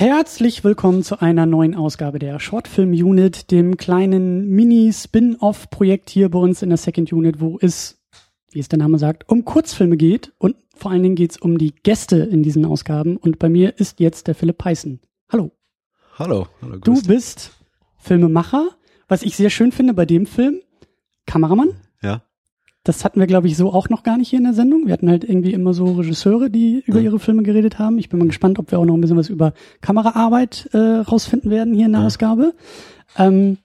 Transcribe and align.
Herzlich 0.00 0.64
willkommen 0.64 1.02
zu 1.02 1.20
einer 1.20 1.44
neuen 1.44 1.74
Ausgabe 1.74 2.18
der 2.18 2.40
Shortfilm 2.40 2.92
Unit, 2.92 3.50
dem 3.50 3.76
kleinen 3.76 4.48
Mini-Spin-Off-Projekt 4.48 6.08
hier 6.08 6.30
bei 6.30 6.38
uns 6.38 6.62
in 6.62 6.70
der 6.70 6.78
Second 6.78 7.12
Unit, 7.12 7.42
wo 7.42 7.58
es, 7.60 8.00
wie 8.50 8.60
es 8.60 8.68
der 8.68 8.78
Name 8.78 8.98
sagt, 8.98 9.28
um 9.28 9.44
Kurzfilme 9.44 9.98
geht 9.98 10.32
und 10.38 10.56
vor 10.74 10.90
allen 10.90 11.02
Dingen 11.02 11.16
geht 11.16 11.32
es 11.32 11.36
um 11.36 11.58
die 11.58 11.74
Gäste 11.74 12.16
in 12.16 12.42
diesen 12.42 12.64
Ausgaben. 12.64 13.18
Und 13.18 13.38
bei 13.38 13.50
mir 13.50 13.78
ist 13.78 14.00
jetzt 14.00 14.26
der 14.26 14.34
Philipp 14.34 14.56
Peissen. 14.56 15.00
Hallo. 15.30 15.50
Hallo. 16.18 16.46
Hallo 16.62 16.78
du 16.78 17.02
bist 17.02 17.50
Filmemacher, 17.98 18.70
was 19.06 19.22
ich 19.22 19.36
sehr 19.36 19.50
schön 19.50 19.70
finde 19.70 19.92
bei 19.92 20.06
dem 20.06 20.24
Film. 20.24 20.62
Kameramann. 21.26 21.74
Das 22.82 23.04
hatten 23.04 23.20
wir, 23.20 23.26
glaube 23.26 23.46
ich, 23.46 23.56
so 23.56 23.72
auch 23.72 23.90
noch 23.90 24.02
gar 24.02 24.16
nicht 24.16 24.30
hier 24.30 24.38
in 24.38 24.44
der 24.44 24.54
Sendung. 24.54 24.86
Wir 24.86 24.94
hatten 24.94 25.10
halt 25.10 25.24
irgendwie 25.24 25.52
immer 25.52 25.74
so 25.74 25.92
Regisseure, 25.92 26.48
die 26.48 26.82
über 26.86 27.00
ihre 27.00 27.18
Filme 27.18 27.42
geredet 27.42 27.78
haben. 27.78 27.98
Ich 27.98 28.08
bin 28.08 28.18
mal 28.18 28.26
gespannt, 28.26 28.58
ob 28.58 28.70
wir 28.70 28.78
auch 28.78 28.86
noch 28.86 28.94
ein 28.94 29.00
bisschen 29.02 29.18
was 29.18 29.28
über 29.28 29.52
Kameraarbeit 29.82 30.70
äh, 30.72 30.78
rausfinden 30.78 31.50
werden 31.50 31.74
hier 31.74 31.86
in 31.86 31.92
der 31.92 32.00
ja. 32.00 32.06
Ausgabe. 32.06 32.54
Ähm, 33.18 33.58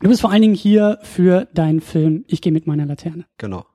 du 0.00 0.08
bist 0.08 0.20
vor 0.20 0.30
allen 0.30 0.42
Dingen 0.42 0.54
hier 0.54 0.98
für 1.02 1.48
deinen 1.54 1.80
Film 1.80 2.24
Ich 2.28 2.40
gehe 2.40 2.52
mit 2.52 2.68
meiner 2.68 2.86
Laterne. 2.86 3.26
Genau. 3.36 3.66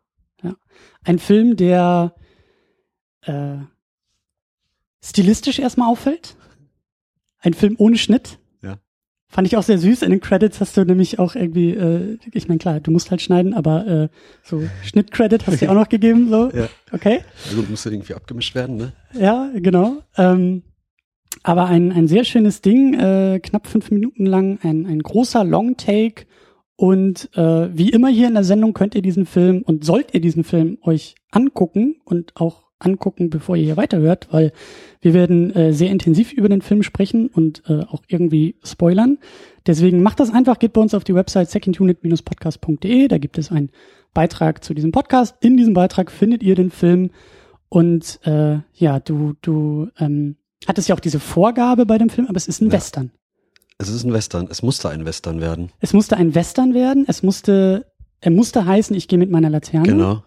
Ja. 0.41 0.55
Ein 1.03 1.19
Film, 1.19 1.57
der 1.57 2.15
äh, 3.23 3.57
stilistisch 5.03 5.59
erstmal 5.59 5.89
auffällt. 5.89 6.37
Ein 7.39 7.53
Film 7.53 7.75
ohne 7.77 7.97
Schnitt. 7.97 8.39
Fand 9.29 9.45
ich 9.45 9.57
auch 9.57 9.63
sehr 9.63 9.77
süß. 9.77 10.03
In 10.03 10.11
den 10.11 10.21
Credits 10.21 10.61
hast 10.61 10.77
du 10.77 10.85
nämlich 10.85 11.19
auch 11.19 11.35
irgendwie, 11.35 11.71
äh, 11.71 12.17
ich 12.31 12.47
meine, 12.47 12.59
klar, 12.59 12.79
du 12.79 12.91
musst 12.91 13.11
halt 13.11 13.21
schneiden, 13.21 13.53
aber 13.53 13.85
äh, 13.87 14.07
so 14.41 14.63
Schnittcredit 14.85 15.45
hast 15.45 15.61
du 15.61 15.65
ja 15.65 15.71
auch 15.71 15.75
noch 15.75 15.89
gegeben, 15.89 16.29
so. 16.29 16.49
Ja. 16.51 16.69
Okay. 16.91 17.19
Also 17.45 17.61
muss 17.63 17.83
ja 17.83 17.91
irgendwie 17.91 18.13
abgemischt 18.13 18.55
werden, 18.55 18.77
ne? 18.77 18.93
Ja, 19.13 19.51
genau. 19.53 19.97
Ähm, 20.17 20.63
aber 21.43 21.65
ein, 21.65 21.91
ein 21.91 22.07
sehr 22.07 22.23
schönes 22.23 22.61
Ding, 22.61 22.93
äh, 22.93 23.39
knapp 23.41 23.67
fünf 23.67 23.91
Minuten 23.91 24.25
lang, 24.25 24.59
ein, 24.63 24.85
ein 24.85 24.99
großer 24.99 25.43
Long 25.43 25.75
Take. 25.75 26.25
Und 26.77 27.29
äh, 27.35 27.75
wie 27.75 27.89
immer 27.89 28.09
hier 28.09 28.27
in 28.27 28.35
der 28.35 28.43
Sendung 28.43 28.73
könnt 28.73 28.95
ihr 28.95 29.01
diesen 29.01 29.25
Film 29.25 29.61
und 29.63 29.83
sollt 29.83 30.13
ihr 30.13 30.21
diesen 30.21 30.43
Film 30.43 30.77
euch 30.83 31.15
angucken 31.31 31.95
und 32.05 32.35
auch 32.35 32.66
angucken, 32.79 33.29
bevor 33.29 33.55
ihr 33.55 33.63
hier 33.63 33.77
weiterhört, 33.77 34.27
weil 34.31 34.51
wir 35.01 35.13
werden 35.13 35.53
äh, 35.55 35.73
sehr 35.73 35.89
intensiv 35.91 36.31
über 36.33 36.49
den 36.49 36.61
Film 36.61 36.83
sprechen 36.83 37.27
und 37.27 37.63
äh, 37.67 37.81
auch 37.81 38.03
irgendwie 38.07 38.55
spoilern. 38.63 39.17
Deswegen 39.65 40.01
macht 40.01 40.19
das 40.19 40.31
einfach, 40.31 40.59
geht 40.59 40.73
bei 40.73 40.81
uns 40.81 40.93
auf 40.93 41.03
die 41.03 41.15
Website 41.15 41.49
secondunit-podcast.de, 41.49 43.07
da 43.07 43.17
gibt 43.17 43.37
es 43.37 43.51
einen 43.51 43.69
Beitrag 44.13 44.63
zu 44.63 44.73
diesem 44.73 44.91
Podcast. 44.91 45.35
In 45.41 45.57
diesem 45.57 45.73
Beitrag 45.73 46.11
findet 46.11 46.43
ihr 46.43 46.55
den 46.55 46.71
Film 46.71 47.11
und 47.69 48.19
äh, 48.23 48.59
ja, 48.73 48.99
du, 48.99 49.33
du 49.41 49.89
ähm, 49.99 50.37
hattest 50.65 50.89
ja 50.89 50.95
auch 50.95 50.99
diese 50.99 51.19
Vorgabe 51.19 51.85
bei 51.85 51.97
dem 51.97 52.09
Film, 52.09 52.27
aber 52.27 52.37
es 52.37 52.47
ist 52.47 52.61
ein 52.61 52.67
ja. 52.67 52.73
Western. 52.73 53.11
Es 53.77 53.89
ist 53.89 54.03
ein 54.03 54.13
Western, 54.13 54.47
es 54.49 54.63
musste 54.63 54.89
ein 54.89 55.05
Western 55.05 55.39
werden. 55.39 55.71
Es 55.79 55.93
musste 55.93 56.17
ein 56.17 56.33
Western 56.33 56.73
werden, 56.73 57.05
es 57.07 57.21
musste, 57.21 57.85
er 58.21 58.31
musste 58.31 58.65
heißen, 58.65 58.95
ich 58.95 59.07
gehe 59.07 59.19
mit 59.19 59.29
meiner 59.29 59.49
Laterne. 59.49 59.87
Genau. 59.87 60.23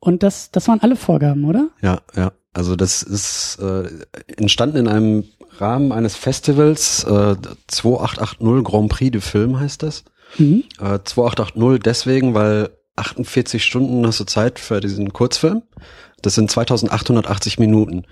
Und 0.00 0.22
das, 0.22 0.50
das 0.50 0.66
waren 0.66 0.80
alle 0.80 0.96
Vorgaben, 0.96 1.44
oder? 1.44 1.68
Ja, 1.82 2.00
ja. 2.16 2.32
Also 2.52 2.74
das 2.74 3.02
ist 3.02 3.58
äh, 3.60 3.88
entstanden 4.36 4.78
in 4.78 4.88
einem 4.88 5.24
Rahmen 5.58 5.92
eines 5.92 6.16
Festivals, 6.16 7.04
äh, 7.04 7.36
2880 7.68 8.64
Grand 8.64 8.88
Prix 8.88 9.12
de 9.12 9.20
Film 9.20 9.60
heißt 9.60 9.82
das. 9.84 10.04
Mhm. 10.38 10.64
Äh, 10.80 10.98
2880 11.04 11.82
deswegen, 11.82 12.34
weil 12.34 12.70
48 12.96 13.62
Stunden 13.62 14.04
hast 14.06 14.18
du 14.20 14.24
Zeit 14.24 14.58
für 14.58 14.80
diesen 14.80 15.12
Kurzfilm. 15.12 15.62
Das 16.22 16.34
sind 16.34 16.50
2880 16.50 17.58
Minuten. 17.58 18.04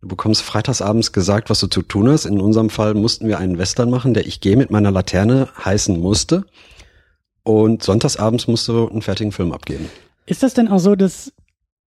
Du 0.00 0.08
bekommst 0.08 0.42
freitagsabends 0.42 1.12
gesagt, 1.12 1.50
was 1.50 1.60
du 1.60 1.68
zu 1.68 1.82
tun 1.82 2.08
hast. 2.08 2.24
In 2.24 2.40
unserem 2.40 2.70
Fall 2.70 2.94
mussten 2.94 3.28
wir 3.28 3.38
einen 3.38 3.58
Western 3.58 3.90
machen, 3.90 4.14
der 4.14 4.26
Ich 4.26 4.40
gehe 4.40 4.56
mit 4.56 4.70
meiner 4.70 4.90
Laterne 4.90 5.48
heißen 5.64 5.98
musste. 6.00 6.44
Und 7.44 7.82
sonntagsabends 7.82 8.48
musst 8.48 8.66
du 8.68 8.88
einen 8.88 9.02
fertigen 9.02 9.32
Film 9.32 9.52
abgeben. 9.52 9.88
Ist 10.26 10.42
das 10.42 10.54
denn 10.54 10.68
auch 10.68 10.78
so, 10.78 10.94
dass 10.94 11.32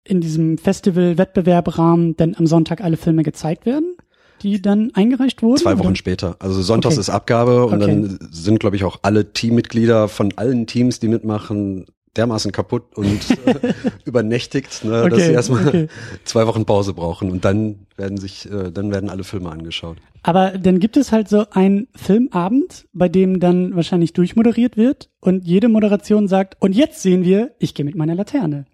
in 0.05 0.21
diesem 0.21 0.59
Festival-Wettbewerbrahmen 0.59 2.17
dann 2.17 2.35
am 2.35 2.47
Sonntag 2.47 2.81
alle 2.81 2.97
Filme 2.97 3.23
gezeigt 3.23 3.67
werden? 3.67 3.97
die 4.43 4.63
dann 4.63 4.91
eingereicht 4.95 5.43
wurden? 5.43 5.59
Zwei 5.59 5.79
Wochen 5.79 5.89
oder? 5.89 5.97
später. 5.97 6.37
Also 6.39 6.63
sonntags 6.63 6.95
okay. 6.95 7.01
ist 7.01 7.11
Abgabe 7.11 7.67
und 7.67 7.83
okay. 7.83 7.87
dann 7.87 8.19
sind, 8.31 8.61
glaube 8.61 8.77
ich, 8.77 8.85
auch 8.85 9.01
alle 9.03 9.33
Teammitglieder 9.33 10.09
von 10.09 10.33
allen 10.37 10.67
Teams, 10.67 11.01
die 11.01 11.09
mitmachen, 11.09 11.87
dermaßen 12.19 12.53
kaputt 12.53 12.97
und 12.97 13.31
äh, 13.47 13.75
übernächtigt, 14.05 14.85
ne, 14.85 15.03
okay. 15.03 15.11
dass 15.11 15.25
sie 15.25 15.33
erstmal 15.33 15.69
okay. 15.69 15.89
zwei 16.25 16.47
Wochen 16.47 16.67
Pause 16.67 16.93
brauchen 16.93 17.31
und 17.31 17.45
dann 17.45 17.87
werden 17.97 18.19
sich, 18.19 18.51
äh, 18.51 18.71
dann 18.71 18.91
werden 18.93 19.09
alle 19.09 19.25
Filme 19.25 19.51
angeschaut. 19.51 19.97
Aber 20.23 20.51
dann 20.51 20.81
gibt 20.81 20.97
es 20.97 21.13
halt 21.13 21.29
so 21.29 21.47
einen 21.51 21.89
Filmabend, 21.95 22.87
bei 22.93 23.09
dem 23.09 23.41
dann 23.41 23.75
wahrscheinlich 23.77 24.13
durchmoderiert 24.13 24.77
wird 24.77 25.11
und 25.21 25.47
jede 25.47 25.69
Moderation 25.69 26.29
sagt, 26.29 26.57
und 26.61 26.75
jetzt 26.75 27.01
sehen 27.01 27.25
wir, 27.25 27.55
ich 27.59 27.75
gehe 27.75 27.87
mit 27.87 27.95
meiner 27.95 28.15
Laterne. 28.15 28.67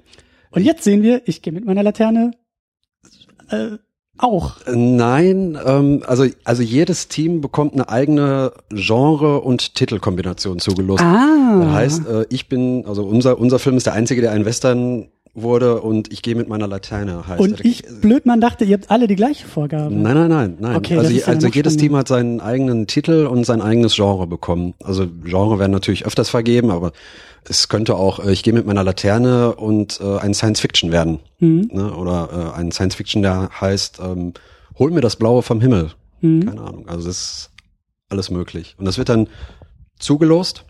Und 0.50 0.62
jetzt 0.62 0.84
sehen 0.84 1.02
wir, 1.02 1.22
ich 1.26 1.42
gehe 1.42 1.52
mit 1.52 1.64
meiner 1.64 1.82
Laterne 1.82 2.30
äh, 3.50 3.78
auch. 4.18 4.56
Nein, 4.72 5.58
ähm, 5.64 6.02
also 6.06 6.26
also 6.44 6.62
jedes 6.62 7.08
Team 7.08 7.40
bekommt 7.40 7.74
eine 7.74 7.88
eigene 7.88 8.52
Genre 8.70 9.40
und 9.40 9.74
Titelkombination 9.74 10.58
zugelost. 10.58 11.02
Ah. 11.02 11.60
Das 11.60 11.72
heißt, 11.72 12.08
äh, 12.08 12.26
ich 12.28 12.48
bin 12.48 12.84
also 12.86 13.04
unser 13.04 13.38
unser 13.38 13.58
Film 13.58 13.76
ist 13.76 13.86
der 13.86 13.94
einzige, 13.94 14.20
der 14.20 14.32
ein 14.32 14.44
Western 14.44 15.08
wurde 15.34 15.80
und 15.80 16.12
ich 16.12 16.22
gehe 16.22 16.36
mit 16.36 16.48
meiner 16.48 16.68
Laterne 16.68 17.26
heißt. 17.26 17.40
Und 17.40 17.64
ich 17.64 17.82
blöd 18.00 18.24
man 18.24 18.40
dachte, 18.40 18.64
ihr 18.64 18.74
habt 18.74 18.90
alle 18.90 19.08
die 19.08 19.16
gleiche 19.16 19.46
Vorgabe. 19.46 19.92
Nein, 19.92 20.14
nein, 20.14 20.28
nein, 20.28 20.56
nein. 20.60 20.76
Okay, 20.76 20.96
also, 20.96 21.10
ja 21.10 21.26
also 21.26 21.48
jedes 21.48 21.76
Team 21.76 21.96
hat 21.96 22.08
seinen 22.08 22.40
eigenen 22.40 22.86
Titel 22.86 23.26
und 23.26 23.44
sein 23.44 23.60
eigenes 23.60 23.96
Genre 23.96 24.26
bekommen. 24.26 24.74
Also 24.82 25.06
Genre 25.24 25.58
werden 25.58 25.72
natürlich 25.72 26.06
öfters 26.06 26.30
vergeben, 26.30 26.70
aber 26.70 26.92
es 27.48 27.68
könnte 27.68 27.96
auch, 27.96 28.24
äh, 28.24 28.32
ich 28.32 28.42
gehe 28.42 28.52
mit 28.52 28.66
meiner 28.66 28.84
Laterne 28.84 29.54
und 29.56 30.00
äh, 30.00 30.18
ein 30.18 30.34
Science 30.34 30.60
Fiction 30.60 30.92
werden. 30.92 31.18
Mhm. 31.40 31.68
Ne? 31.72 31.94
Oder 31.94 32.52
äh, 32.54 32.58
ein 32.58 32.70
Science 32.70 32.94
Fiction, 32.94 33.22
der 33.22 33.50
heißt, 33.60 34.00
ähm, 34.00 34.34
hol 34.78 34.90
mir 34.92 35.00
das 35.00 35.16
Blaue 35.16 35.42
vom 35.42 35.60
Himmel. 35.60 35.90
Mhm. 36.20 36.46
Keine 36.46 36.60
Ahnung. 36.62 36.88
Also 36.88 37.08
das 37.08 37.18
ist 37.18 37.50
alles 38.08 38.30
möglich. 38.30 38.76
Und 38.78 38.84
das 38.84 38.98
wird 38.98 39.08
dann 39.08 39.28
zugelost 39.98 40.64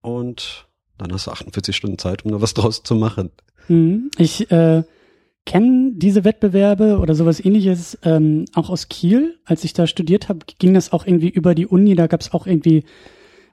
und 0.00 0.66
dann 0.98 1.12
hast 1.12 1.26
du 1.26 1.30
48 1.30 1.76
Stunden 1.76 1.98
Zeit, 1.98 2.24
um 2.24 2.32
da 2.32 2.40
was 2.40 2.54
draus 2.54 2.82
zu 2.82 2.94
machen. 2.96 3.30
Mhm. 3.68 4.10
Ich 4.18 4.50
äh, 4.50 4.82
kenne 5.46 5.92
diese 5.94 6.24
Wettbewerbe 6.24 6.98
oder 6.98 7.14
sowas 7.14 7.44
ähnliches 7.44 7.98
ähm, 8.02 8.44
auch 8.54 8.70
aus 8.70 8.88
Kiel. 8.88 9.38
Als 9.44 9.64
ich 9.64 9.72
da 9.72 9.86
studiert 9.86 10.28
habe, 10.28 10.40
ging 10.58 10.74
das 10.74 10.92
auch 10.92 11.06
irgendwie 11.06 11.30
über 11.30 11.54
die 11.54 11.66
Uni. 11.66 11.94
Da 11.94 12.06
gab 12.06 12.20
es 12.20 12.32
auch 12.32 12.46
irgendwie 12.46 12.84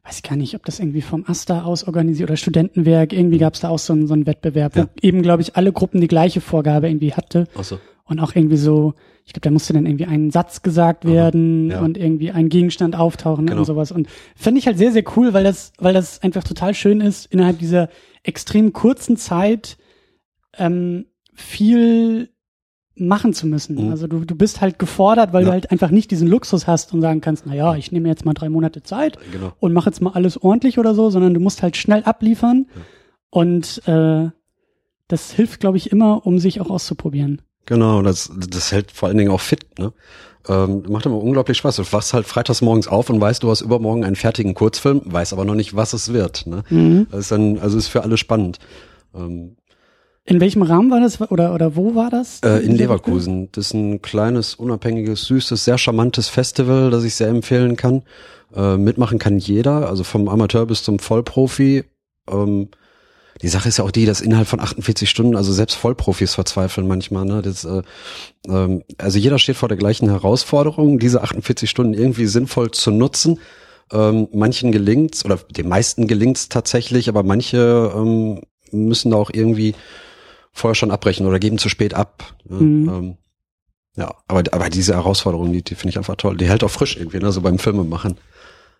weiß 0.06 0.22
gar 0.22 0.36
nicht, 0.36 0.56
ob 0.56 0.64
das 0.66 0.80
irgendwie 0.80 1.02
vom 1.02 1.26
AStA 1.28 1.64
aus 1.64 1.86
organisiert 1.86 2.30
oder 2.30 2.38
Studentenwerk, 2.38 3.12
irgendwie 3.12 3.40
gab 3.40 3.56
es 3.56 3.62
da 3.62 3.70
auch 3.70 3.80
so 3.80 3.94
einen, 3.94 4.08
so 4.08 4.14
einen 4.14 4.28
Wettbewerb, 4.28 4.76
ja. 4.76 4.84
wo 4.84 4.90
eben, 5.02 5.22
glaube 5.22 5.42
ich, 5.42 5.56
alle 5.56 5.72
Gruppen 5.72 6.00
die 6.00 6.08
gleiche 6.08 6.42
Vorgabe 6.42 6.88
irgendwie 6.88 7.14
hatte. 7.14 7.48
Ach 7.58 7.64
so. 7.64 7.80
Und 8.04 8.20
auch 8.20 8.36
irgendwie 8.36 8.58
so, 8.58 8.94
ich 9.26 9.34
glaube, 9.34 9.46
da 9.46 9.52
musste 9.52 9.74
dann 9.74 9.88
irgendwie 9.88 10.06
ein 10.06 10.30
Satz 10.30 10.62
gesagt 10.62 11.06
werden 11.06 11.72
ja. 11.72 11.82
und 11.82 11.98
irgendwie 11.98 12.30
ein 12.30 12.50
Gegenstand 12.50 12.96
auftauchen 12.96 13.48
genau. 13.48 13.62
und 13.62 13.66
sowas. 13.66 13.92
Und 13.92 14.08
finde 14.36 14.60
ich 14.60 14.68
halt 14.68 14.78
sehr, 14.78 14.92
sehr 14.92 15.04
cool, 15.18 15.34
weil 15.34 15.44
das, 15.44 15.74
weil 15.80 15.96
das 15.96 16.22
einfach 16.22 16.44
total 16.44 16.76
schön 16.76 17.02
ist, 17.02 17.26
innerhalb 17.32 17.58
dieser 17.58 17.90
extrem 18.22 18.74
kurzen 18.74 19.18
Zeit 19.18 19.78
ähm, 20.58 21.06
viel 21.34 22.30
machen 22.98 23.34
zu 23.34 23.46
müssen. 23.46 23.86
Mhm. 23.86 23.92
Also 23.92 24.08
du, 24.08 24.24
du 24.24 24.36
bist 24.36 24.62
halt 24.62 24.80
gefordert, 24.80 25.34
weil 25.34 25.44
ja. 25.44 25.48
du 25.48 25.54
halt 25.54 25.72
einfach 25.72 25.92
nicht 25.92 26.12
diesen 26.12 26.28
Luxus 26.28 26.66
hast 26.66 26.94
und 26.94 27.02
sagen 27.02 27.22
kannst, 27.22 27.46
na 27.46 27.54
ja, 27.54 27.76
ich 27.76 27.92
nehme 27.92 28.08
jetzt 28.08 28.26
mal 28.26 28.34
drei 28.34 28.50
Monate 28.50 28.84
Zeit 28.84 29.18
genau. 29.32 29.52
und 29.60 29.74
mache 29.74 29.90
jetzt 29.90 30.02
mal 30.02 30.12
alles 30.12 30.42
ordentlich 30.42 30.80
oder 30.80 30.96
so, 30.96 31.10
sondern 31.10 31.34
du 31.34 31.40
musst 31.40 31.62
halt 31.62 31.76
schnell 31.76 32.04
abliefern 32.04 32.68
ja. 32.74 32.82
und 33.32 33.82
äh, 33.88 34.30
das 35.08 35.32
hilft, 35.32 35.60
glaube 35.60 35.78
ich, 35.78 35.92
immer, 35.92 36.26
um 36.26 36.40
sich 36.40 36.62
auch 36.62 36.70
auszuprobieren. 36.70 37.42
Genau, 37.66 38.02
das, 38.02 38.32
das 38.50 38.72
hält 38.72 38.92
vor 38.92 39.10
allen 39.10 39.18
Dingen 39.18 39.32
auch 39.32 39.42
fit, 39.42 39.78
ne? 39.80 39.92
Ähm, 40.48 40.84
macht 40.90 41.08
immer 41.08 41.18
unglaublich 41.18 41.58
Spaß. 41.58 41.78
Du 41.78 41.92
wachst 41.92 42.14
halt 42.14 42.28
freitags 42.28 42.62
morgens 42.62 42.88
auf 42.88 43.10
und 43.10 43.20
weißt, 43.20 43.42
du 43.42 43.50
hast 43.50 43.62
übermorgen 43.62 44.04
einen 44.04 44.16
fertigen 44.16 44.54
Kurzfilm, 44.54 45.02
weißt 45.06 45.34
aber 45.34 45.44
noch 45.44 45.56
nicht, 45.56 45.76
was 45.76 45.94
es 45.94 46.14
wird. 46.14 46.46
Ne? 46.46 46.64
Mhm. 46.70 47.08
Das 47.10 47.22
ist 47.22 47.32
dann, 47.32 47.58
also 47.58 47.80
ist 47.80 47.88
für 47.88 48.04
alle 48.04 48.18
spannend. 48.18 48.60
Ähm, 49.16 49.58
in 50.26 50.42
welchem 50.42 50.64
Rahmen 50.64 50.90
war 50.90 51.00
das 51.00 51.22
oder, 51.22 51.54
oder 51.54 51.76
wo 51.76 51.94
war 51.94 52.10
das? 52.10 52.40
Äh, 52.44 52.58
in 52.66 52.76
Leverkusen. 52.76 53.50
Das 53.52 53.68
ist 53.68 53.74
ein 53.74 54.02
kleines, 54.02 54.56
unabhängiges, 54.56 55.26
süßes, 55.26 55.64
sehr 55.64 55.78
charmantes 55.78 56.30
Festival, 56.30 56.90
das 56.90 57.04
ich 57.04 57.14
sehr 57.14 57.28
empfehlen 57.28 57.76
kann. 57.76 58.02
Äh, 58.56 58.78
mitmachen 58.78 59.20
kann 59.20 59.38
jeder, 59.38 59.88
also 59.88 60.04
vom 60.04 60.28
Amateur 60.28 60.66
bis 60.66 60.82
zum 60.82 60.98
Vollprofi. 60.98 61.84
Ähm, 62.28 62.70
die 63.42 63.50
Sache 63.50 63.70
ist 63.70 63.78
ja 63.78 63.84
auch 63.84 63.92
die, 63.92 64.06
dass 64.06 64.22
innerhalb 64.22 64.48
von 64.48 64.60
48 64.60 65.08
Stunden, 65.08 65.36
also 65.36 65.54
selbst 65.54 65.76
Vollprofis 65.76 66.34
verzweifeln 66.34 66.88
manchmal. 66.88 67.26
Ne? 67.26 67.44
Das, 67.44 67.64
äh, 67.64 67.84
ähm, 68.48 68.82
also 68.98 69.20
jeder 69.20 69.38
steht 69.38 69.58
vor 69.58 69.70
der 69.70 69.78
gleichen 69.78 70.10
Herausforderung, 70.10 70.98
diese 70.98 71.22
48 71.22 71.70
Stunden 71.70 71.94
irgendwie 71.94 72.26
sinnvoll 72.26 72.72
zu 72.72 72.90
nutzen. 72.90 73.40
Ähm, 73.92 74.28
manchen 74.34 74.72
gelingt's 74.72 75.24
oder 75.24 75.38
den 75.56 75.68
meisten 75.68 76.08
gelingt's 76.08 76.50
tatsächlich, 76.50 77.10
aber 77.10 77.22
manche 77.22 77.94
ähm, 77.96 78.42
müssen 78.72 79.12
da 79.12 79.18
auch 79.18 79.30
irgendwie 79.32 79.76
vorher 80.56 80.76
schon 80.76 80.90
abbrechen 80.90 81.28
oder 81.28 81.38
geben 81.38 81.58
zu 81.58 81.70
spät 81.70 81.94
ab. 81.94 82.34
Mhm. 82.50 82.90
Ähm, 82.90 83.18
Ja, 83.98 84.16
aber, 84.28 84.44
aber 84.52 84.70
diese 84.70 84.94
Herausforderung, 84.94 85.52
die, 85.52 85.62
die 85.62 85.76
finde 85.76 85.90
ich 85.90 85.98
einfach 85.98 86.16
toll. 86.16 86.38
Die 86.38 86.48
hält 86.48 86.64
auch 86.64 86.70
frisch 86.70 86.98
irgendwie, 86.98 87.20
ne, 87.20 87.32
so 87.32 87.42
beim 87.42 87.60
Filmemachen. 87.60 88.18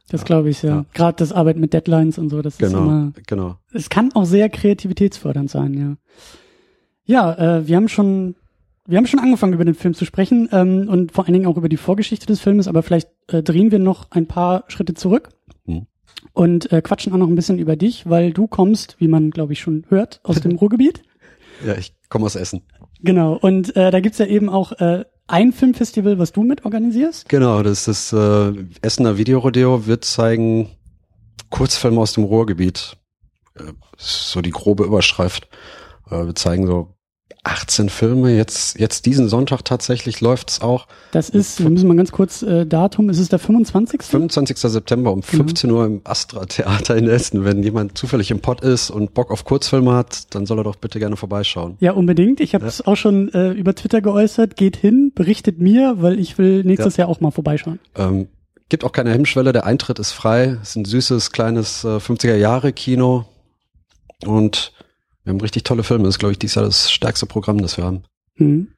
Das 0.10 0.22
ja. 0.22 0.26
glaube 0.26 0.50
ich, 0.50 0.62
ja. 0.62 0.70
ja. 0.70 0.86
Gerade 0.94 1.18
das 1.18 1.32
Arbeiten 1.32 1.60
mit 1.60 1.74
Deadlines 1.74 2.18
und 2.18 2.30
so, 2.30 2.42
das 2.42 2.58
genau, 2.58 2.70
ist 2.70 2.84
immer. 2.84 3.14
Genau. 3.28 3.58
Es 3.74 3.90
kann 3.90 4.12
auch 4.14 4.26
sehr 4.26 4.50
kreativitätsfördernd 4.50 5.50
sein, 5.50 5.74
ja. 5.74 5.98
Ja, 7.04 7.58
äh, 7.58 7.68
wir 7.68 7.76
haben 7.76 7.90
schon, 7.90 8.36
wir 8.88 8.98
haben 8.98 9.06
schon 9.06 9.20
angefangen 9.20 9.54
über 9.54 9.66
den 9.66 9.76
Film 9.76 9.94
zu 9.94 10.06
sprechen 10.06 10.50
ähm, 10.52 10.88
und 10.90 11.12
vor 11.12 11.26
allen 11.26 11.34
Dingen 11.34 11.46
auch 11.46 11.58
über 11.58 11.70
die 11.70 11.78
Vorgeschichte 11.78 12.26
des 12.26 12.40
Filmes, 12.40 12.68
aber 12.68 12.84
vielleicht 12.84 13.10
äh, 13.28 13.44
drehen 13.44 13.72
wir 13.72 13.80
noch 13.80 14.12
ein 14.12 14.28
paar 14.28 14.64
Schritte 14.70 14.96
zurück 14.96 15.30
hm. 15.66 15.88
und 16.34 16.72
äh, 16.72 16.82
quatschen 16.82 17.14
auch 17.14 17.18
noch 17.18 17.28
ein 17.28 17.36
bisschen 17.36 17.60
über 17.60 17.76
dich, 17.76 18.10
weil 18.10 18.32
du 18.32 18.48
kommst, 18.48 18.96
wie 19.00 19.08
man 19.08 19.30
glaube 19.30 19.54
ich 19.54 19.60
schon 19.60 19.86
hört, 19.90 20.20
aus 20.24 20.40
dem 20.42 20.56
Ruhrgebiet. 20.56 21.04
Ja, 21.66 21.76
ich 21.76 21.94
komme 22.10 22.26
aus 22.26 22.36
Essen. 22.36 22.64
Genau, 23.02 23.34
und 23.34 23.76
äh, 23.76 23.92
da 23.92 24.00
gibt's 24.00 24.18
ja 24.18 24.26
eben 24.26 24.50
auch 24.50 24.72
äh, 24.74 25.06
ein 25.28 25.52
Filmfestival, 25.52 26.20
was 26.20 26.32
du 26.32 26.44
mit 26.44 26.66
organisierst? 26.66 27.30
Genau, 27.30 27.64
das 27.64 27.88
ist 27.88 28.14
äh, 28.14 28.54
Essener 28.82 29.18
Videorodeo, 29.18 29.86
wird 29.86 30.06
zeigen 30.06 30.70
Kurzfilme 31.50 32.00
aus 32.00 32.14
dem 32.14 32.24
Ruhrgebiet. 32.24 32.98
Äh, 33.56 33.74
so 33.98 34.42
die 34.42 34.52
grobe 34.52 34.84
Überschrift. 34.84 35.48
Äh, 36.10 36.26
wir 36.26 36.36
zeigen 36.36 36.68
so 36.68 36.95
18 37.46 37.90
Filme. 37.90 38.36
Jetzt, 38.36 38.80
jetzt 38.80 39.06
diesen 39.06 39.30
Sonntag 39.30 39.64
tatsächlich 39.64 40.20
läuft's 40.20 40.62
auch. 40.62 40.88
Das 41.12 41.30
ist, 41.30 41.62
wir 41.62 41.70
müssen 41.70 41.88
mal 41.88 41.96
ganz 41.96 42.12
kurz 42.12 42.42
äh, 42.42 42.66
Datum, 42.66 43.10
ist 43.10 43.20
es 43.20 43.30
der 43.30 43.40
25.? 43.40 44.02
25. 44.02 44.58
September 44.58 45.12
um 45.12 45.22
15 45.22 45.70
genau. 45.70 45.82
Uhr 45.82 45.86
im 45.86 46.02
Astra 46.04 46.46
Theater 46.46 46.96
in 46.96 47.08
Essen. 47.08 47.46
Wenn 47.46 47.62
jemand 47.64 47.98
zufällig 47.98 48.32
im 48.32 48.40
Pott 48.40 48.62
ist 48.62 48.90
und 48.90 49.14
Bock 49.14 49.32
auf 49.32 49.46
Kurzfilme 49.46 49.94
hat, 49.94 50.34
dann 50.34 50.46
soll 50.46 50.60
er 50.60 50.64
doch 50.64 50.76
bitte 50.76 51.00
gerne 51.00 51.18
vorbeischauen. 51.18 51.78
Ja, 51.80 51.92
unbedingt. 51.92 52.40
Ich 52.40 52.56
habe 52.56 52.66
es 52.66 52.80
ja. 52.80 52.88
auch 52.88 52.98
schon 52.98 53.32
äh, 53.34 53.52
über 53.52 53.76
Twitter 53.76 54.02
geäußert. 54.02 54.56
Geht 54.56 54.76
hin, 54.78 55.12
berichtet 55.14 55.60
mir, 55.60 55.96
weil 55.98 56.20
ich 56.20 56.38
will 56.38 56.64
nächstes 56.64 56.98
ja. 56.98 57.04
Jahr 57.04 57.10
auch 57.10 57.22
mal 57.22 57.32
vorbeischauen. 57.32 57.80
Ähm, 57.96 58.28
gibt 58.70 58.84
auch 58.84 58.92
keine 58.92 59.12
Hemmschwelle, 59.12 59.54
der 59.54 59.66
Eintritt 59.66 60.00
ist 60.00 60.12
frei. 60.12 60.58
Es 60.62 60.70
ist 60.70 60.76
ein 60.78 60.86
süßes, 60.86 61.32
kleines 61.32 61.84
äh, 61.84 61.98
50er 61.98 62.36
Jahre 62.36 62.74
Kino. 62.74 63.26
Und 64.26 64.74
wir 65.26 65.34
haben 65.34 65.42
richtig 65.42 65.64
tolle 65.64 65.84
Filme. 65.84 66.04
Das 66.06 66.16
ist, 66.16 66.20
glaube 66.20 66.32
ich, 66.32 66.40
dieses 66.40 66.56
Jahr 66.56 66.66
das 66.66 66.92
stärkste 66.92 67.26
Programm, 67.26 67.58
das 67.58 67.78
wir 67.78 67.84
haben. 67.84 68.04
Mhm. 68.38 68.70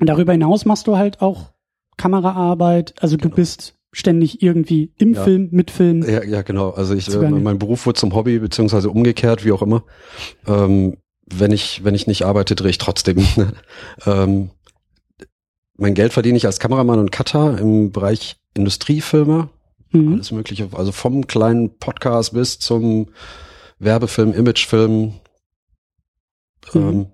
Und 0.00 0.06
darüber 0.06 0.32
hinaus 0.32 0.64
machst 0.64 0.86
du 0.86 0.96
halt 0.96 1.20
auch 1.20 1.52
Kameraarbeit. 1.96 2.94
Also 3.00 3.16
genau. 3.16 3.30
du 3.30 3.36
bist 3.36 3.74
ständig 3.92 4.42
irgendwie 4.42 4.92
im 4.98 5.14
ja. 5.14 5.24
Film, 5.24 5.48
mit 5.50 5.70
Film. 5.70 6.02
Ja, 6.02 6.22
ja, 6.22 6.42
genau. 6.42 6.70
Also 6.70 6.94
ich, 6.94 7.12
äh, 7.12 7.30
mein 7.30 7.58
Beruf 7.58 7.86
wurde 7.86 7.98
zum 7.98 8.14
Hobby, 8.14 8.38
beziehungsweise 8.38 8.90
umgekehrt, 8.90 9.44
wie 9.44 9.52
auch 9.52 9.62
immer. 9.62 9.84
Ähm, 10.46 10.98
wenn 11.26 11.50
ich, 11.50 11.82
wenn 11.82 11.94
ich 11.94 12.06
nicht 12.06 12.24
arbeite, 12.24 12.54
drehe 12.54 12.70
ich 12.70 12.78
trotzdem. 12.78 13.26
ähm, 14.06 14.50
mein 15.76 15.94
Geld 15.94 16.12
verdiene 16.12 16.36
ich 16.36 16.46
als 16.46 16.60
Kameramann 16.60 17.00
und 17.00 17.10
Cutter 17.10 17.58
im 17.58 17.90
Bereich 17.90 18.36
Industriefilme. 18.54 19.48
Mhm. 19.90 20.14
Alles 20.14 20.30
mögliche. 20.30 20.68
Also 20.72 20.92
vom 20.92 21.26
kleinen 21.26 21.76
Podcast 21.78 22.34
bis 22.34 22.58
zum 22.58 23.08
Werbefilm, 23.78 24.32
Imagefilm, 24.32 25.14
mhm. 26.74 26.80
ähm, 26.80 27.06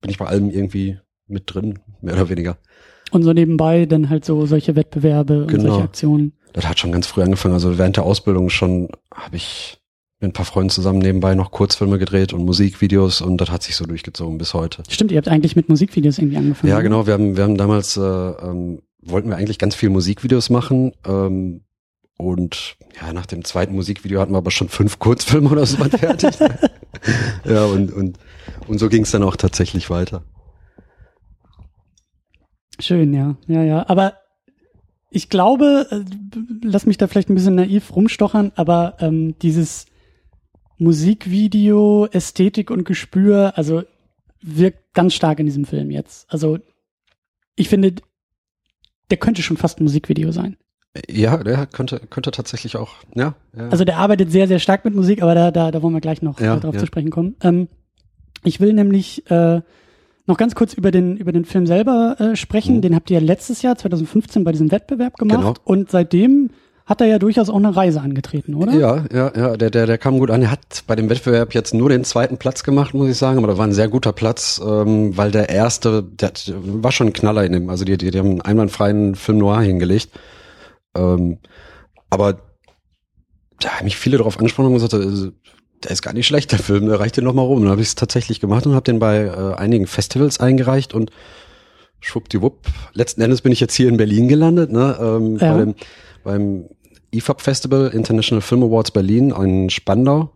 bin 0.00 0.10
ich 0.10 0.18
bei 0.18 0.26
allem 0.26 0.50
irgendwie 0.50 0.98
mit 1.26 1.44
drin, 1.46 1.78
mehr 2.00 2.14
oder 2.14 2.28
weniger. 2.28 2.58
Und 3.10 3.22
so 3.22 3.32
nebenbei 3.32 3.86
dann 3.86 4.08
halt 4.08 4.24
so 4.24 4.46
solche 4.46 4.74
Wettbewerbe 4.74 5.46
genau. 5.46 5.52
und 5.52 5.60
solche 5.68 5.84
Aktionen. 5.84 6.32
Das 6.52 6.68
hat 6.68 6.78
schon 6.78 6.92
ganz 6.92 7.06
früh 7.06 7.22
angefangen. 7.22 7.54
Also 7.54 7.78
während 7.78 7.96
der 7.96 8.04
Ausbildung 8.04 8.50
schon 8.50 8.88
habe 9.14 9.36
ich 9.36 9.78
mit 10.20 10.30
ein 10.30 10.32
paar 10.32 10.46
Freunden 10.46 10.70
zusammen 10.70 11.00
nebenbei 11.00 11.34
noch 11.34 11.50
Kurzfilme 11.50 11.98
gedreht 11.98 12.32
und 12.32 12.44
Musikvideos 12.44 13.20
und 13.20 13.38
das 13.38 13.50
hat 13.50 13.62
sich 13.62 13.76
so 13.76 13.84
durchgezogen 13.84 14.38
bis 14.38 14.54
heute. 14.54 14.82
Stimmt, 14.88 15.10
ihr 15.10 15.18
habt 15.18 15.28
eigentlich 15.28 15.56
mit 15.56 15.68
Musikvideos 15.68 16.18
irgendwie 16.18 16.36
angefangen. 16.36 16.70
Ja, 16.70 16.80
genau. 16.80 17.06
Wir 17.06 17.14
haben, 17.14 17.36
wir 17.36 17.44
haben 17.44 17.56
damals, 17.56 17.96
äh, 17.96 18.00
ähm, 18.00 18.82
wollten 19.02 19.28
wir 19.28 19.36
eigentlich 19.36 19.58
ganz 19.58 19.74
viel 19.74 19.90
Musikvideos 19.90 20.48
machen. 20.48 20.92
Ähm, 21.06 21.62
und 22.18 22.76
ja, 23.00 23.12
nach 23.12 23.26
dem 23.26 23.44
zweiten 23.44 23.74
Musikvideo 23.74 24.20
hatten 24.20 24.32
wir 24.32 24.38
aber 24.38 24.52
schon 24.52 24.68
fünf 24.68 24.98
Kurzfilme 25.00 25.50
oder 25.50 25.66
so 25.66 25.76
fertig. 25.84 26.38
ja, 27.44 27.64
und, 27.64 27.92
und 27.92 28.18
und 28.68 28.78
so 28.78 28.88
ging 28.88 29.02
es 29.02 29.10
dann 29.10 29.22
auch 29.22 29.36
tatsächlich 29.36 29.90
weiter. 29.90 30.22
Schön, 32.78 33.12
ja, 33.12 33.36
ja, 33.46 33.62
ja. 33.62 33.88
Aber 33.88 34.14
ich 35.10 35.28
glaube, 35.28 35.86
äh, 35.90 36.04
lass 36.62 36.86
mich 36.86 36.98
da 36.98 37.06
vielleicht 37.06 37.28
ein 37.28 37.34
bisschen 37.34 37.54
naiv 37.54 37.94
rumstochern, 37.94 38.52
aber 38.56 38.96
ähm, 39.00 39.38
dieses 39.40 39.86
Musikvideo, 40.78 42.08
Ästhetik 42.10 42.70
und 42.70 42.84
Gespür, 42.84 43.52
also 43.56 43.82
wirkt 44.40 44.94
ganz 44.94 45.14
stark 45.14 45.38
in 45.38 45.46
diesem 45.46 45.64
Film 45.64 45.90
jetzt. 45.90 46.30
Also 46.32 46.58
ich 47.54 47.68
finde, 47.68 47.94
der 49.10 49.18
könnte 49.18 49.42
schon 49.42 49.56
fast 49.56 49.78
ein 49.78 49.84
Musikvideo 49.84 50.32
sein. 50.32 50.56
Ja, 51.08 51.38
der 51.38 51.66
könnte, 51.66 52.00
könnte 52.10 52.32
tatsächlich 52.32 52.76
auch, 52.76 52.96
ja, 53.14 53.34
ja. 53.56 53.68
Also 53.68 53.84
der 53.84 53.96
arbeitet 53.96 54.30
sehr, 54.30 54.48
sehr 54.48 54.58
stark 54.58 54.84
mit 54.84 54.94
Musik, 54.94 55.22
aber 55.22 55.34
da, 55.34 55.50
da, 55.50 55.70
da 55.70 55.82
wollen 55.82 55.94
wir 55.94 56.00
gleich 56.00 56.20
noch 56.20 56.38
ja, 56.40 56.58
drauf 56.58 56.74
ja. 56.74 56.80
zu 56.80 56.86
sprechen 56.86 57.10
kommen. 57.10 57.36
Ähm, 57.42 57.68
ich 58.44 58.60
will 58.60 58.72
nämlich 58.72 59.30
äh, 59.30 59.60
noch 60.26 60.36
ganz 60.36 60.54
kurz 60.54 60.74
über 60.74 60.90
den 60.90 61.16
über 61.16 61.32
den 61.32 61.44
Film 61.44 61.66
selber 61.66 62.16
äh, 62.18 62.36
sprechen. 62.36 62.76
Mhm. 62.76 62.80
Den 62.82 62.94
habt 62.94 63.10
ihr 63.10 63.18
ja 63.18 63.24
letztes 63.24 63.62
Jahr 63.62 63.76
2015 63.76 64.44
bei 64.44 64.52
diesem 64.52 64.70
Wettbewerb 64.70 65.16
gemacht 65.16 65.38
genau. 65.38 65.54
und 65.64 65.90
seitdem 65.90 66.50
hat 66.84 67.00
er 67.00 67.06
ja 67.06 67.18
durchaus 67.18 67.48
auch 67.48 67.56
eine 67.56 67.74
Reise 67.74 68.00
angetreten, 68.00 68.54
oder? 68.54 68.72
Ja, 68.72 69.04
ja, 69.12 69.32
ja, 69.36 69.56
der, 69.56 69.70
der, 69.70 69.86
der 69.86 69.98
kam 69.98 70.18
gut 70.18 70.30
an. 70.30 70.42
Er 70.42 70.50
hat 70.50 70.84
bei 70.86 70.96
dem 70.96 71.08
Wettbewerb 71.08 71.54
jetzt 71.54 71.74
nur 71.74 71.88
den 71.88 72.04
zweiten 72.04 72.38
Platz 72.38 72.64
gemacht, 72.64 72.92
muss 72.92 73.08
ich 73.08 73.16
sagen, 73.16 73.38
aber 73.38 73.46
das 73.46 73.56
war 73.56 73.66
ein 73.66 73.72
sehr 73.72 73.88
guter 73.88 74.12
Platz, 74.12 74.60
ähm, 74.64 75.16
weil 75.16 75.30
der 75.30 75.48
erste, 75.48 76.02
der 76.02 76.32
war 76.64 76.90
schon 76.90 77.08
ein 77.08 77.12
Knaller 77.12 77.44
in 77.44 77.52
dem, 77.52 77.70
also 77.70 77.84
die, 77.84 77.96
die, 77.96 78.10
die 78.10 78.18
haben 78.18 78.30
einen 78.30 78.40
einwandfreien 78.40 79.14
Film 79.14 79.38
noir 79.38 79.60
hingelegt. 79.60 80.10
Ähm, 80.96 81.38
aber 82.10 82.40
da 83.60 83.70
haben 83.70 83.84
mich 83.84 83.96
viele 83.96 84.18
darauf 84.18 84.38
angesprochen 84.38 84.66
und 84.66 84.74
gesagt, 84.74 84.94
also, 84.94 85.30
der 85.84 85.90
ist 85.90 86.02
gar 86.02 86.12
nicht 86.12 86.26
schlecht, 86.26 86.52
der 86.52 86.58
Film, 86.58 86.86
der 86.88 87.00
reicht 87.00 87.16
dir 87.16 87.22
noch 87.22 87.34
mal 87.34 87.42
rum. 87.42 87.62
Dann 87.62 87.70
habe 87.70 87.80
ich 87.80 87.88
es 87.88 87.94
tatsächlich 87.94 88.40
gemacht 88.40 88.66
und 88.66 88.74
habe 88.74 88.84
den 88.84 88.98
bei 88.98 89.24
äh, 89.24 89.54
einigen 89.54 89.86
Festivals 89.86 90.40
eingereicht 90.40 90.94
und 90.94 91.10
schwuppdiwupp. 92.00 92.66
Letzten 92.92 93.22
Endes 93.22 93.42
bin 93.42 93.52
ich 93.52 93.60
jetzt 93.60 93.74
hier 93.74 93.88
in 93.88 93.96
Berlin 93.96 94.28
gelandet, 94.28 94.72
ne? 94.72 94.96
Ähm, 95.00 95.36
ja. 95.38 95.52
bei 95.52 95.58
dem, 95.58 95.74
beim 96.24 96.68
IFAB 97.12 97.40
Festival, 97.40 97.88
International 97.88 98.42
Film 98.42 98.62
Awards 98.62 98.90
Berlin 98.90 99.30
in 99.30 99.70
Spandau. 99.70 100.32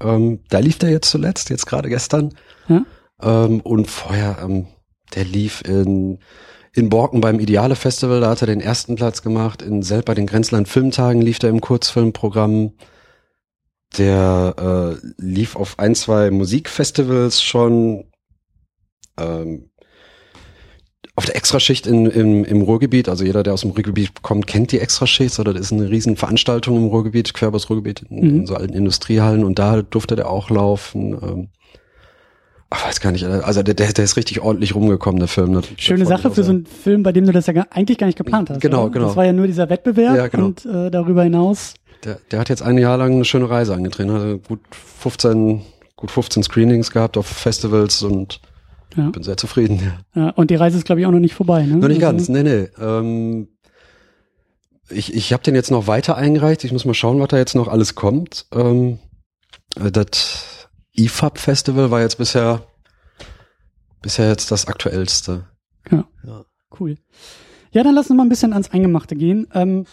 Ähm, 0.00 0.40
da 0.48 0.58
lief 0.58 0.78
der 0.78 0.90
jetzt 0.90 1.10
zuletzt, 1.10 1.50
jetzt 1.50 1.66
gerade 1.66 1.88
gestern. 1.88 2.34
Ja. 2.68 2.84
Ähm, 3.20 3.60
und 3.60 3.90
vorher, 3.90 4.38
ähm, 4.42 4.66
der 5.14 5.24
lief 5.24 5.62
in 5.66 6.18
in 6.78 6.88
Borken 6.90 7.20
beim 7.20 7.40
Ideale 7.40 7.74
Festival, 7.74 8.20
da 8.20 8.30
hat 8.30 8.40
er 8.40 8.46
den 8.46 8.60
ersten 8.60 8.94
Platz 8.94 9.22
gemacht. 9.22 9.62
In 9.62 9.82
Selb 9.82 10.04
bei 10.04 10.14
den 10.14 10.26
Grenzland 10.26 10.68
Filmtagen 10.68 11.20
lief 11.20 11.42
er 11.42 11.48
im 11.48 11.60
Kurzfilmprogramm. 11.60 12.72
Der 13.96 14.98
äh, 15.00 15.06
lief 15.16 15.56
auf 15.56 15.78
ein, 15.78 15.94
zwei 15.94 16.30
Musikfestivals 16.30 17.42
schon. 17.42 18.04
Ähm, 19.18 19.70
auf 21.18 21.24
der 21.24 21.34
Extraschicht 21.34 21.88
in, 21.88 22.06
im, 22.06 22.44
im 22.44 22.62
Ruhrgebiet, 22.62 23.08
also 23.08 23.24
jeder, 23.24 23.42
der 23.42 23.52
aus 23.52 23.62
dem 23.62 23.72
Ruhrgebiet 23.72 24.22
kommt, 24.22 24.46
kennt 24.46 24.70
die 24.70 24.78
Extraschicht, 24.78 25.40
oder 25.40 25.52
das 25.52 25.62
ist 25.62 25.72
eine 25.72 25.90
riesen 25.90 26.16
Veranstaltung 26.16 26.76
im 26.76 26.84
Ruhrgebiet, 26.84 27.34
quer 27.34 27.48
übers 27.48 27.68
Ruhrgebiet, 27.68 28.02
in, 28.08 28.16
mhm. 28.18 28.36
in 28.40 28.46
so 28.46 28.54
alten 28.54 28.72
Industriehallen 28.72 29.42
und 29.42 29.58
da 29.58 29.82
durfte 29.82 30.14
der 30.14 30.30
auch 30.30 30.48
laufen. 30.48 31.14
Ähm, 31.20 31.48
ich 32.72 32.84
weiß 32.84 33.00
gar 33.00 33.10
nicht, 33.10 33.24
also 33.24 33.64
der, 33.64 33.74
der, 33.74 33.92
der 33.92 34.04
ist 34.04 34.16
richtig 34.16 34.40
ordentlich 34.42 34.76
rumgekommen, 34.76 35.18
der 35.18 35.26
Film. 35.26 35.54
Das, 35.54 35.66
Schöne 35.78 36.00
das 36.00 36.08
Sache 36.08 36.30
für 36.30 36.44
so 36.44 36.50
einen 36.50 36.66
Film, 36.66 37.02
bei 37.02 37.10
dem 37.10 37.26
du 37.26 37.32
das 37.32 37.48
ja 37.48 37.64
eigentlich 37.70 37.98
gar 37.98 38.06
nicht 38.06 38.18
geplant 38.18 38.50
hast. 38.50 38.60
Genau, 38.60 38.84
oder? 38.84 38.92
genau. 38.92 39.06
Das 39.06 39.16
war 39.16 39.24
ja 39.24 39.32
nur 39.32 39.48
dieser 39.48 39.68
Wettbewerb 39.70 40.16
ja, 40.16 40.28
genau. 40.28 40.46
und 40.46 40.66
äh, 40.66 40.88
darüber 40.90 41.24
hinaus 41.24 41.74
der, 42.04 42.20
der 42.30 42.40
hat 42.40 42.48
jetzt 42.48 42.62
ein 42.62 42.78
Jahr 42.78 42.96
lang 42.96 43.14
eine 43.14 43.24
schöne 43.24 43.48
Reise 43.48 43.74
angetreten, 43.74 44.12
hat 44.12 44.48
gut 44.48 44.60
15, 45.00 45.62
gut 45.96 46.10
15 46.10 46.42
Screenings 46.42 46.90
gehabt 46.90 47.16
auf 47.16 47.26
Festivals 47.26 48.02
und 48.02 48.40
ja. 48.96 49.10
bin 49.10 49.22
sehr 49.22 49.36
zufrieden. 49.36 49.92
Ja, 50.14 50.30
und 50.30 50.50
die 50.50 50.54
Reise 50.54 50.78
ist, 50.78 50.84
glaube 50.84 51.00
ich, 51.00 51.06
auch 51.06 51.10
noch 51.10 51.18
nicht 51.18 51.34
vorbei, 51.34 51.64
ne? 51.64 51.76
Noch 51.76 51.88
nicht 51.88 52.04
also, 52.04 52.16
ganz, 52.16 52.28
nee, 52.28 52.42
nee. 52.42 52.68
Ähm, 52.80 53.48
ich 54.90 55.14
ich 55.14 55.32
habe 55.32 55.42
den 55.42 55.54
jetzt 55.54 55.70
noch 55.70 55.86
weiter 55.86 56.16
eingereicht. 56.16 56.64
Ich 56.64 56.72
muss 56.72 56.84
mal 56.84 56.94
schauen, 56.94 57.20
was 57.20 57.28
da 57.28 57.36
jetzt 57.36 57.54
noch 57.54 57.68
alles 57.68 57.94
kommt. 57.94 58.46
Ähm, 58.52 58.98
das 59.74 60.68
IFAB 60.96 61.38
Festival 61.38 61.90
war 61.90 62.00
jetzt 62.00 62.16
bisher 62.16 62.62
bisher 64.00 64.28
jetzt 64.28 64.50
das 64.50 64.66
aktuellste. 64.66 65.46
Ja. 65.90 66.04
ja. 66.24 66.44
Cool. 66.78 66.96
Ja, 67.72 67.82
dann 67.82 67.94
lass 67.94 68.08
uns 68.08 68.16
mal 68.16 68.24
ein 68.24 68.28
bisschen 68.28 68.52
ans 68.52 68.70
Eingemachte 68.70 69.16
gehen. 69.16 69.46
Ähm, 69.52 69.86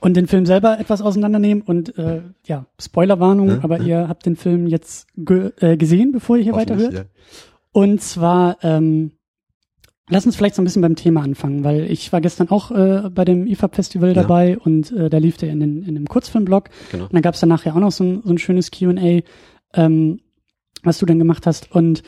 und 0.00 0.16
den 0.16 0.26
Film 0.26 0.46
selber 0.46 0.78
etwas 0.78 1.02
auseinandernehmen 1.02 1.62
und 1.62 1.96
äh, 1.98 2.22
ja, 2.46 2.66
Spoilerwarnung, 2.80 3.48
ja, 3.48 3.58
aber 3.62 3.78
ja. 3.78 3.84
ihr 3.84 4.08
habt 4.08 4.26
den 4.26 4.36
Film 4.36 4.66
jetzt 4.66 5.08
ge 5.16 5.52
äh, 5.60 5.76
gesehen, 5.76 6.12
bevor 6.12 6.36
ihr 6.36 6.44
hier 6.44 6.54
weiterhört. 6.54 6.92
Ja. 6.92 7.04
Und 7.72 8.00
zwar, 8.02 8.58
ähm, 8.62 9.12
lass 10.08 10.26
uns 10.26 10.36
vielleicht 10.36 10.54
so 10.54 10.62
ein 10.62 10.64
bisschen 10.64 10.82
beim 10.82 10.96
Thema 10.96 11.22
anfangen, 11.22 11.64
weil 11.64 11.90
ich 11.90 12.12
war 12.12 12.20
gestern 12.20 12.48
auch 12.48 12.70
äh, 12.70 13.10
bei 13.10 13.24
dem 13.24 13.46
IFAB-Festival 13.46 14.14
dabei 14.14 14.58
und 14.58 14.92
äh, 14.92 15.08
da 15.08 15.18
lief 15.18 15.36
der 15.36 15.50
in, 15.50 15.60
den, 15.60 15.82
in 15.82 15.96
einem 15.96 16.06
Kurzfilmblog. 16.06 16.70
Genau. 16.90 17.04
Und 17.04 17.14
dann 17.14 17.22
gab 17.22 17.34
es 17.34 17.40
danach 17.40 17.64
ja 17.64 17.74
auch 17.74 17.80
noch 17.80 17.92
so 17.92 18.04
ein, 18.04 18.22
so 18.24 18.30
ein 18.30 18.38
schönes 18.38 18.70
Q&A, 18.70 19.22
ähm, 19.74 20.20
was 20.82 20.98
du 20.98 21.06
dann 21.06 21.18
gemacht 21.18 21.46
hast. 21.46 21.70
Und 21.72 22.02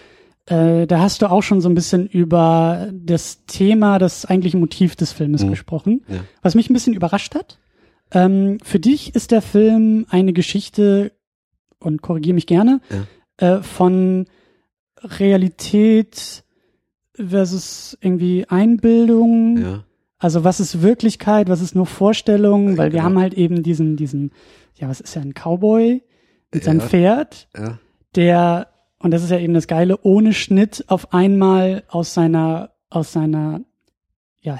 äh, 0.47 0.87
da 0.87 1.00
hast 1.00 1.23
du 1.23 1.31
auch 1.31 1.43
schon 1.43 1.61
so 1.61 1.69
ein 1.69 1.75
bisschen 1.75 2.09
über 2.09 2.88
das 2.93 3.45
Thema, 3.47 3.99
das 3.99 4.26
eigentliche 4.26 4.57
Motiv 4.57 4.97
des 4.97 5.12
Filmes 5.12 5.45
mhm. 5.45 5.50
gesprochen, 5.50 6.05
ja. 6.09 6.25
was 6.43 6.55
mich 6.55 6.69
ein 6.69 6.75
bisschen 6.75 6.95
überrascht 6.95 7.35
hat. 7.35 7.59
Ähm, 8.12 8.59
für 8.62 8.78
dich 8.78 9.14
ist 9.14 9.31
der 9.31 9.42
Film 9.42 10.07
eine 10.09 10.33
Geschichte, 10.33 11.12
und 11.78 12.02
korrigiere 12.02 12.35
mich 12.35 12.47
gerne, 12.47 12.81
ja. 13.40 13.57
äh, 13.57 13.62
von 13.62 14.26
Realität 15.00 16.45
versus 17.14 17.99
irgendwie 18.00 18.47
Einbildung. 18.49 19.59
Ja. 19.59 19.85
Also 20.19 20.45
was 20.45 20.61
ist 20.61 20.83
Wirklichkeit, 20.83 21.49
was 21.49 21.61
ist 21.61 21.75
nur 21.75 21.87
Vorstellung, 21.87 22.76
weil 22.78 22.90
genau. 22.90 23.02
wir 23.02 23.04
haben 23.04 23.19
halt 23.19 23.35
eben 23.35 23.62
diesen, 23.62 23.97
diesen, 23.97 24.31
ja, 24.76 24.88
was 24.88 25.00
ist 25.00 25.14
ja 25.14 25.23
ein 25.23 25.35
Cowboy 25.35 26.02
mit 26.54 26.64
seinem 26.64 26.81
Pferd, 26.81 27.49
der 28.14 28.69
und 29.02 29.11
das 29.11 29.25
ist 29.25 29.31
ja 29.31 29.38
eben 29.38 29.52
das 29.52 29.66
Geile, 29.66 29.99
ohne 30.02 30.33
Schnitt 30.33 30.85
auf 30.87 31.12
einmal 31.12 31.83
aus 31.88 32.14
seiner, 32.14 32.71
aus 32.88 33.12
seiner, 33.12 33.62
ja, 34.40 34.54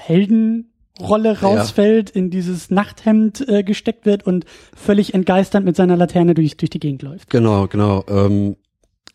Heldenrolle 0.97 1.41
rausfällt, 1.41 2.09
ja. 2.09 2.15
in 2.15 2.29
dieses 2.29 2.69
Nachthemd 2.69 3.47
äh, 3.47 3.63
gesteckt 3.63 4.05
wird 4.05 4.25
und 4.25 4.45
völlig 4.75 5.13
entgeisternd 5.13 5.65
mit 5.65 5.75
seiner 5.75 5.97
Laterne 5.97 6.33
durch, 6.33 6.57
durch 6.57 6.69
die 6.69 6.79
Gegend 6.79 7.01
läuft. 7.01 7.29
Genau, 7.29 7.67
genau. 7.67 8.03
Ähm, 8.07 8.55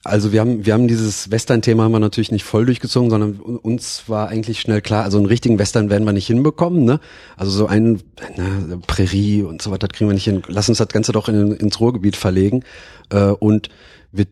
also 0.05 0.33
wir 0.33 0.41
haben, 0.41 0.65
wir 0.65 0.75
haben 0.75 0.89
dieses 0.89 1.31
Western-Thema 1.31 1.85
haben 1.85 1.93
wir 1.93 1.99
natürlich 1.99 2.31
nicht 2.31 2.45
voll 2.45 2.67
durchgezogen, 2.67 3.11
sondern 3.11 3.35
uns 3.41 4.05
war 4.09 4.29
eigentlich 4.29 4.61
schnell 4.61 4.81
klar, 4.81 5.05
also 5.05 5.19
einen 5.19 5.27
richtigen 5.27 5.59
Western 5.59 5.91
werden 5.91 6.05
wir 6.05 6.13
nicht 6.13 6.29
hinbekommen, 6.29 6.85
ne? 6.85 7.01
Also 7.37 7.51
so 7.51 7.67
ein 7.67 8.01
na, 8.37 8.79
Prärie 8.87 9.43
und 9.43 9.61
so 9.61 9.71
weiter 9.71 9.89
kriegen 9.89 10.09
wir 10.09 10.15
nicht 10.15 10.25
hin. 10.25 10.43
Lass 10.47 10.69
uns 10.69 10.79
das 10.79 10.89
Ganze 10.89 11.13
doch 11.13 11.29
in, 11.29 11.53
ins 11.53 11.81
Ruhrgebiet 11.81 12.17
verlegen. 12.17 12.65
Äh, 13.11 13.31
und 13.31 13.69
wir 14.13 14.27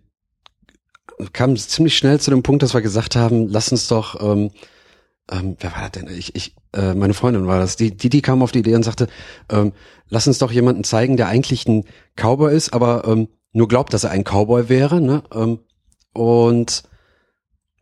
kam 1.33 1.57
ziemlich 1.57 1.97
schnell 1.97 2.21
zu 2.21 2.31
dem 2.31 2.43
Punkt, 2.43 2.62
dass 2.62 2.75
wir 2.75 2.83
gesagt 2.83 3.17
haben, 3.17 3.49
lass 3.49 3.71
uns 3.71 3.88
doch, 3.88 4.21
ähm, 4.23 4.50
ähm, 5.31 5.57
wer 5.59 5.73
war 5.73 5.83
das 5.83 5.91
denn? 5.93 6.09
Ich, 6.17 6.35
ich, 6.37 6.55
äh, 6.76 6.95
meine 6.95 7.14
Freundin 7.14 7.47
war 7.47 7.59
das. 7.59 7.76
Die, 7.76 7.97
die, 7.97 8.09
die 8.09 8.23
kam 8.23 8.42
auf 8.42 8.52
die 8.52 8.61
Idee 8.61 8.75
und 8.75 8.85
sagte, 8.85 9.09
ähm, 9.50 9.73
lass 10.09 10.26
uns 10.26 10.38
doch 10.38 10.52
jemanden 10.52 10.85
zeigen, 10.85 11.16
der 11.16 11.28
eigentlich 11.28 11.66
ein 11.66 11.85
Cowboy 12.16 12.54
ist, 12.54 12.73
aber 12.73 13.04
ähm, 13.06 13.28
nur 13.52 13.68
glaubt, 13.68 13.95
dass 13.95 14.04
er 14.04 14.11
ein 14.11 14.25
Cowboy 14.25 14.68
wäre, 14.68 15.00
ne? 15.00 15.23
Ähm, 15.35 15.61
und 16.12 16.85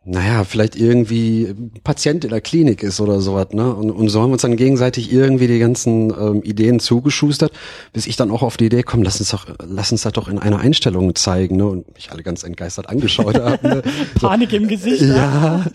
naja, 0.07 0.43
vielleicht 0.43 0.75
irgendwie 0.75 1.55
Patient 1.83 2.23
in 2.23 2.29
der 2.29 2.39
Klinik 2.39 2.83
ist 2.83 3.01
oder 3.01 3.21
sowas, 3.21 3.47
ne? 3.53 3.73
Und, 3.73 3.89
und 3.89 4.09
so 4.09 4.21
haben 4.21 4.29
wir 4.29 4.33
uns 4.33 4.43
dann 4.43 4.55
gegenseitig 4.55 5.11
irgendwie 5.11 5.47
die 5.47 5.57
ganzen 5.57 6.11
ähm, 6.11 6.43
Ideen 6.43 6.79
zugeschustert, 6.79 7.51
bis 7.91 8.05
ich 8.05 8.15
dann 8.15 8.29
auch 8.29 8.43
auf 8.43 8.55
die 8.55 8.67
Idee 8.67 8.83
komme, 8.83 9.03
lass 9.03 9.19
uns 9.19 9.31
doch, 9.31 9.47
lass 9.65 9.91
uns 9.91 10.03
das 10.03 10.13
doch 10.13 10.27
in 10.27 10.37
einer 10.37 10.59
Einstellung 10.59 11.15
zeigen, 11.15 11.57
ne? 11.57 11.65
Und 11.65 11.93
mich 11.95 12.11
alle 12.11 12.21
ganz 12.21 12.43
entgeistert 12.43 12.87
angeschaut 12.87 13.35
haben. 13.39 13.67
Ne? 13.67 13.81
Panik 14.21 14.53
im 14.53 14.67
Gesicht. 14.67 15.01
Ja. 15.01 15.65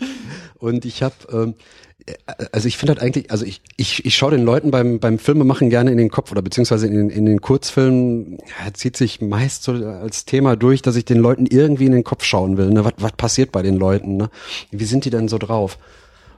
Und 0.57 0.85
ich 0.85 1.03
habe 1.03 1.15
ähm, 1.33 1.55
also 2.51 2.67
ich 2.67 2.77
finde 2.77 2.93
halt 2.93 3.01
eigentlich, 3.01 3.31
also 3.31 3.45
ich, 3.45 3.61
ich, 3.77 4.05
ich 4.05 4.15
schaue 4.15 4.31
den 4.31 4.43
Leuten 4.43 4.71
beim, 4.71 4.99
beim 4.99 5.19
Filmemachen 5.19 5.69
gerne 5.69 5.91
in 5.91 5.97
den 5.97 6.09
Kopf 6.09 6.31
oder 6.31 6.41
beziehungsweise 6.41 6.87
in, 6.87 7.09
in 7.09 7.25
den 7.25 7.41
Kurzfilmen 7.41 8.37
ja, 8.39 8.73
zieht 8.73 8.97
sich 8.97 9.21
meist 9.21 9.63
so 9.63 9.73
als 9.73 10.25
Thema 10.25 10.55
durch, 10.55 10.81
dass 10.81 10.95
ich 10.95 11.05
den 11.05 11.19
Leuten 11.19 11.45
irgendwie 11.45 11.85
in 11.85 11.91
den 11.91 12.03
Kopf 12.03 12.23
schauen 12.23 12.57
will. 12.57 12.69
Ne? 12.69 12.85
Was, 12.85 12.93
was 12.97 13.11
passiert 13.13 13.51
bei 13.51 13.61
den 13.61 13.77
Leuten? 13.77 14.17
Ne? 14.17 14.29
Wie 14.71 14.85
sind 14.85 15.05
die 15.05 15.09
denn 15.09 15.27
so 15.27 15.37
drauf? 15.37 15.77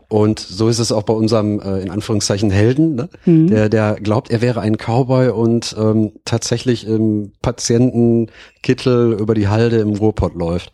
Und 0.09 0.39
so 0.39 0.67
ist 0.67 0.79
es 0.79 0.91
auch 0.91 1.03
bei 1.03 1.13
unserem, 1.13 1.59
äh, 1.59 1.79
in 1.79 1.89
Anführungszeichen, 1.89 2.51
Helden, 2.51 2.95
ne? 2.95 3.09
Mhm. 3.25 3.47
der, 3.47 3.69
der 3.69 3.95
glaubt, 3.95 4.29
er 4.29 4.41
wäre 4.41 4.61
ein 4.61 4.77
Cowboy 4.77 5.29
und 5.29 5.75
ähm, 5.79 6.11
tatsächlich 6.23 6.85
im 6.85 7.31
Patientenkittel 7.41 9.13
über 9.13 9.33
die 9.33 9.47
Halde 9.47 9.77
im 9.77 9.95
Ruhrpott 9.95 10.35
läuft. 10.35 10.71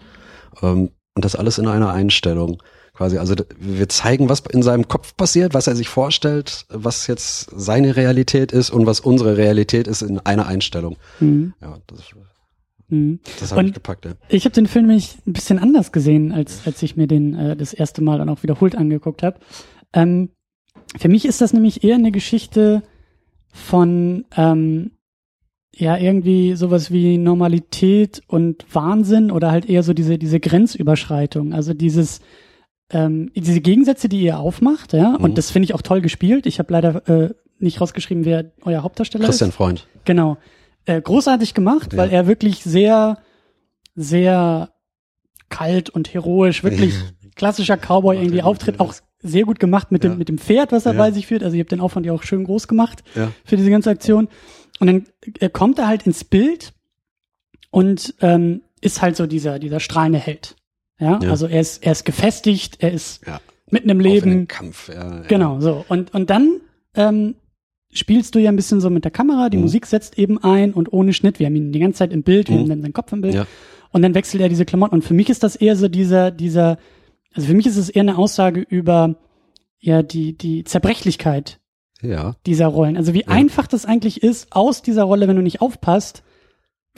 Ähm, 0.61 0.89
und 1.15 1.25
das 1.25 1.35
alles 1.35 1.57
in 1.57 1.67
einer 1.67 1.91
Einstellung 1.93 2.61
quasi. 2.99 3.17
Also 3.17 3.33
wir 3.57 3.87
zeigen, 3.87 4.27
was 4.27 4.41
in 4.51 4.61
seinem 4.61 4.89
Kopf 4.89 5.15
passiert, 5.15 5.53
was 5.53 5.67
er 5.67 5.75
sich 5.77 5.87
vorstellt, 5.87 6.65
was 6.67 7.07
jetzt 7.07 7.49
seine 7.55 7.95
Realität 7.95 8.51
ist 8.51 8.71
und 8.71 8.85
was 8.85 8.99
unsere 8.99 9.37
Realität 9.37 9.87
ist 9.87 10.01
in 10.01 10.19
einer 10.19 10.47
Einstellung. 10.47 10.97
Mhm. 11.21 11.53
Ja, 11.61 11.77
das, 11.87 11.99
mhm. 12.89 13.21
das 13.39 13.53
habe 13.53 13.65
ich 13.65 13.73
gepackt. 13.73 14.03
Ja. 14.03 14.11
Ich 14.27 14.43
habe 14.43 14.53
den 14.53 14.67
Film 14.67 14.87
nämlich 14.87 15.15
ein 15.25 15.31
bisschen 15.31 15.59
anders 15.59 15.93
gesehen, 15.93 16.33
als 16.33 16.67
als 16.67 16.83
ich 16.83 16.97
mir 16.97 17.07
den 17.07 17.35
äh, 17.35 17.55
das 17.55 17.73
erste 17.73 18.03
Mal 18.03 18.17
dann 18.17 18.27
auch 18.27 18.43
wiederholt 18.43 18.75
angeguckt 18.75 19.23
habe. 19.23 19.39
Ähm, 19.93 20.31
für 20.97 21.07
mich 21.07 21.23
ist 21.23 21.39
das 21.39 21.53
nämlich 21.53 21.85
eher 21.85 21.95
eine 21.95 22.11
Geschichte 22.11 22.83
von 23.47 24.25
ähm, 24.35 24.91
ja 25.73 25.95
irgendwie 25.95 26.55
sowas 26.55 26.91
wie 26.91 27.17
Normalität 27.17 28.23
und 28.27 28.65
Wahnsinn 28.73 29.31
oder 29.31 29.51
halt 29.51 29.69
eher 29.69 29.83
so 29.83 29.93
diese 29.93 30.17
diese 30.17 30.41
Grenzüberschreitung, 30.41 31.53
also 31.53 31.73
dieses 31.73 32.19
ähm, 32.91 33.31
diese 33.35 33.61
Gegensätze, 33.61 34.09
die 34.09 34.21
ihr 34.21 34.39
aufmacht, 34.39 34.93
ja, 34.93 35.09
mhm. 35.09 35.23
und 35.23 35.37
das 35.37 35.51
finde 35.51 35.65
ich 35.65 35.73
auch 35.73 35.81
toll 35.81 36.01
gespielt. 36.01 36.45
Ich 36.45 36.59
habe 36.59 36.73
leider 36.73 37.07
äh, 37.07 37.33
nicht 37.59 37.81
rausgeschrieben, 37.81 38.25
wer 38.25 38.51
euer 38.63 38.83
Hauptdarsteller 38.83 39.25
Christian 39.25 39.49
ist. 39.49 39.55
Christian 39.57 39.85
Freund. 39.85 39.87
Genau. 40.05 40.37
Äh, 40.85 41.01
großartig 41.01 41.53
gemacht, 41.53 41.93
ja. 41.93 41.99
weil 41.99 42.09
er 42.09 42.27
wirklich 42.27 42.63
sehr, 42.63 43.17
sehr 43.95 44.71
kalt 45.49 45.89
und 45.89 46.13
heroisch, 46.13 46.63
wirklich 46.63 46.95
klassischer 47.35 47.77
Cowboy 47.77 48.17
irgendwie 48.17 48.41
auftritt, 48.41 48.79
auch 48.79 48.93
sehr 49.21 49.43
gut 49.43 49.59
gemacht 49.59 49.91
mit 49.91 50.03
dem, 50.03 50.17
mit 50.17 50.29
dem 50.29 50.37
Pferd, 50.37 50.71
was 50.71 50.85
er 50.85 50.93
ja. 50.93 50.97
bei 50.97 51.11
sich 51.11 51.27
führt. 51.27 51.43
Also 51.43 51.55
ihr 51.55 51.61
habt 51.61 51.71
den 51.71 51.81
Aufwand 51.81 52.05
ja 52.05 52.13
auch 52.13 52.23
schön 52.23 52.43
groß 52.45 52.67
gemacht 52.67 53.03
ja. 53.15 53.31
für 53.43 53.57
diese 53.57 53.69
ganze 53.69 53.89
Aktion. 53.89 54.29
Und 54.79 54.87
dann 54.87 55.03
äh, 55.39 55.49
kommt 55.49 55.77
er 55.79 55.87
halt 55.87 56.07
ins 56.07 56.23
Bild 56.23 56.73
und 57.69 58.15
ähm, 58.21 58.61
ist 58.81 59.01
halt 59.01 59.17
so 59.17 59.27
dieser, 59.27 59.59
dieser 59.59 59.79
strahlende 59.79 60.19
Held. 60.19 60.55
Ja, 60.99 61.19
ja. 61.21 61.29
also 61.29 61.47
er 61.47 61.61
ist, 61.61 61.83
er 61.83 61.93
ist 61.93 62.05
gefestigt, 62.05 62.77
er 62.79 62.91
ist 62.91 63.25
ja. 63.25 63.39
mitten 63.69 63.89
im 63.89 63.99
Leben. 63.99 64.47
Kampf, 64.47 64.89
ja. 64.89 65.21
Genau, 65.27 65.59
so. 65.61 65.85
Und, 65.87 66.13
und 66.13 66.29
dann 66.29 66.59
ähm, 66.93 67.35
spielst 67.91 68.35
du 68.35 68.39
ja 68.39 68.49
ein 68.49 68.55
bisschen 68.55 68.81
so 68.81 68.89
mit 68.89 69.05
der 69.05 69.11
Kamera, 69.11 69.49
die 69.49 69.57
mhm. 69.57 69.63
Musik 69.63 69.85
setzt 69.85 70.17
eben 70.17 70.43
ein 70.43 70.73
und 70.73 70.91
ohne 70.91 71.13
Schnitt. 71.13 71.39
Wir 71.39 71.47
haben 71.47 71.55
ihn 71.55 71.71
die 71.71 71.79
ganze 71.79 71.99
Zeit 71.99 72.13
im 72.13 72.23
Bild, 72.23 72.49
wir 72.49 72.57
mhm. 72.57 72.71
haben 72.71 72.81
seinen 72.81 72.93
Kopf 72.93 73.11
im 73.13 73.21
Bild. 73.21 73.35
Ja. 73.35 73.47
Und 73.91 74.01
dann 74.01 74.13
wechselt 74.13 74.41
er 74.41 74.49
diese 74.49 74.65
Klamotten. 74.65 74.95
Und 74.95 75.03
für 75.03 75.13
mich 75.13 75.29
ist 75.29 75.43
das 75.43 75.55
eher 75.55 75.75
so 75.75 75.87
dieser, 75.87 76.31
dieser, 76.31 76.77
also 77.33 77.47
für 77.47 77.55
mich 77.55 77.65
ist 77.65 77.77
es 77.77 77.89
eher 77.89 78.01
eine 78.01 78.17
Aussage 78.17 78.61
über 78.61 79.15
ja 79.79 80.03
die, 80.03 80.37
die 80.37 80.63
Zerbrechlichkeit 80.63 81.59
ja. 82.01 82.35
dieser 82.45 82.67
Rollen. 82.67 82.97
Also 82.97 83.13
wie 83.13 83.21
ja. 83.21 83.29
einfach 83.29 83.67
das 83.67 83.85
eigentlich 83.85 84.21
ist, 84.21 84.51
aus 84.51 84.81
dieser 84.81 85.03
Rolle, 85.03 85.27
wenn 85.27 85.35
du 85.35 85.41
nicht 85.41 85.61
aufpasst, 85.61 86.23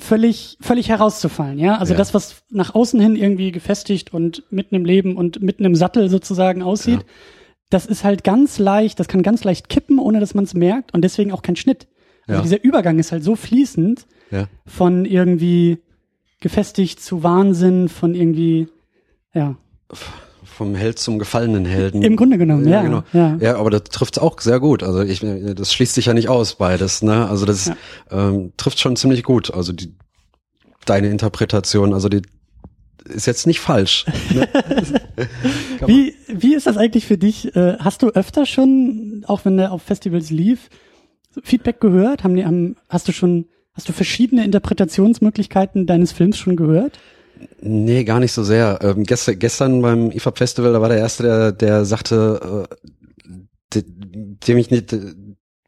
völlig, 0.04 0.58
völlig 0.62 0.90
herauszufallen, 0.90 1.60
ja. 1.60 1.78
Also 1.78 1.94
ja. 1.94 1.98
das, 1.98 2.14
was 2.14 2.44
nach 2.50 2.76
außen 2.76 3.00
hin 3.00 3.16
irgendwie 3.16 3.52
gefestigt 3.52 4.14
und 4.14 4.44
mitten 4.50 4.76
im 4.76 4.86
Leben 4.86 5.16
und 5.16 5.42
mitten 5.42 5.66
im 5.66 5.76
Sattel 5.76 6.10
sozusagen 6.10 6.62
aussieht, 6.62 7.00
ja. 7.00 7.06
das 7.70 7.86
ist 7.86 8.04
halt 8.04 8.24
ganz 8.24 8.60
leicht, 8.60 9.00
das 9.00 9.08
kann 9.08 9.24
ganz 9.24 9.44
leicht 9.44 9.70
kippen, 9.70 10.00
ohne 10.00 10.20
dass 10.20 10.34
man 10.34 10.44
es 10.44 10.54
merkt 10.54 10.94
und 10.94 11.04
deswegen 11.04 11.32
auch 11.32 11.42
kein 11.42 11.56
Schnitt. 11.56 11.88
Also 12.28 12.40
ja. 12.40 12.44
dieser 12.44 12.64
Übergang 12.64 13.00
ist 13.00 13.12
halt 13.12 13.24
so 13.24 13.36
fließend 13.36 14.06
von 14.66 15.06
irgendwie 15.06 15.80
gefestigt 16.40 17.02
zu 17.02 17.24
Wahnsinn, 17.24 17.90
von 17.90 18.16
irgendwie, 18.16 18.68
ja 19.34 19.58
vom 20.62 20.76
Held 20.76 21.00
zum 21.00 21.18
gefallenen 21.18 21.66
Helden. 21.66 22.04
Im 22.04 22.16
Grunde 22.16 22.38
genommen, 22.38 22.68
ja. 22.68 22.76
Ja, 22.76 22.82
genau. 22.84 23.04
ja. 23.14 23.36
ja 23.42 23.56
aber 23.56 23.72
das 23.72 23.86
trifft 23.86 24.22
auch 24.22 24.40
sehr 24.40 24.60
gut. 24.60 24.84
Also 24.84 25.02
ich, 25.02 25.22
das 25.56 25.74
schließt 25.74 25.96
sich 25.96 26.06
ja 26.06 26.14
nicht 26.14 26.30
aus, 26.30 26.54
beides. 26.54 27.02
Ne? 27.02 27.28
Also 27.28 27.48
das 27.48 27.66
ja. 27.66 27.76
ähm, 28.12 28.54
trifft 28.58 28.80
schon 28.80 28.96
ziemlich 28.96 29.24
gut. 29.24 29.52
Also 29.52 29.74
die, 29.74 29.96
deine 30.86 31.10
Interpretation, 31.10 31.96
also 31.96 32.10
die 32.10 32.22
ist 33.06 33.26
jetzt 33.26 33.48
nicht 33.48 33.60
falsch. 33.60 34.06
Ne? 34.36 34.48
wie, 35.88 36.14
wie 36.28 36.54
ist 36.54 36.68
das 36.68 36.78
eigentlich 36.78 37.08
für 37.08 37.18
dich? 37.18 37.56
Äh, 37.56 37.78
hast 37.80 38.04
du 38.04 38.10
öfter 38.10 38.46
schon, 38.46 39.24
auch 39.26 39.46
wenn 39.46 39.58
der 39.58 39.72
auf 39.72 39.82
Festivals 39.82 40.30
lief, 40.30 40.70
Feedback 41.42 41.80
gehört? 41.80 42.24
Haben 42.24 42.36
die, 42.36 42.46
haben, 42.46 42.76
hast 42.88 43.08
du 43.08 43.14
schon, 43.14 43.46
hast 43.74 43.90
du 43.90 43.94
verschiedene 43.94 44.46
Interpretationsmöglichkeiten 44.46 45.88
deines 45.88 46.12
Films 46.12 46.38
schon 46.38 46.56
gehört? 46.56 47.00
Nee, 47.62 48.04
gar 48.04 48.20
nicht 48.20 48.34
so 48.34 48.44
sehr. 48.44 48.80
Ähm, 48.82 49.04
gestern, 49.04 49.40
gestern 49.40 49.82
beim 49.82 50.12
IFAB 50.12 50.38
Festival, 50.38 50.74
da 50.74 50.82
war 50.82 50.90
der 50.90 50.98
Erste, 50.98 51.24
der, 51.24 51.52
der 51.52 51.86
sagte, 51.86 52.68
äh, 53.74 53.82
dem 53.84 54.58
ich 54.58 54.72
nicht, 54.72 54.96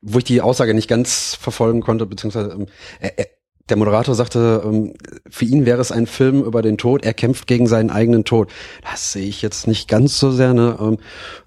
wo 0.02 0.18
ich 0.18 0.24
die 0.24 0.42
Aussage 0.42 0.74
nicht 0.74 0.90
ganz 0.90 1.36
verfolgen 1.36 1.82
konnte, 1.82 2.06
beziehungsweise 2.06 2.66
er, 3.00 3.28
der 3.70 3.78
Moderator 3.78 4.14
sagte, 4.14 4.62
ähm, 4.66 4.94
für 5.30 5.46
ihn 5.46 5.66
wäre 5.66 5.82
es 5.82 5.92
ein 5.92 6.08
Film 6.08 6.44
über 6.44 6.62
den 6.62 6.78
Tod, 6.78 7.06
er 7.06 7.14
kämpft 7.14 7.48
gegen 7.48 7.68
seinen 7.68 7.90
eigenen 7.90 8.26
Tod. 8.26 8.52
Das 8.82 9.14
sehe 9.14 9.28
ich 9.28 9.42
jetzt 9.42 9.68
nicht 9.68 9.88
ganz 9.88 10.20
so 10.20 10.32
sehr. 10.32 10.54
Ne? 10.54 10.78
Ähm, 10.80 10.98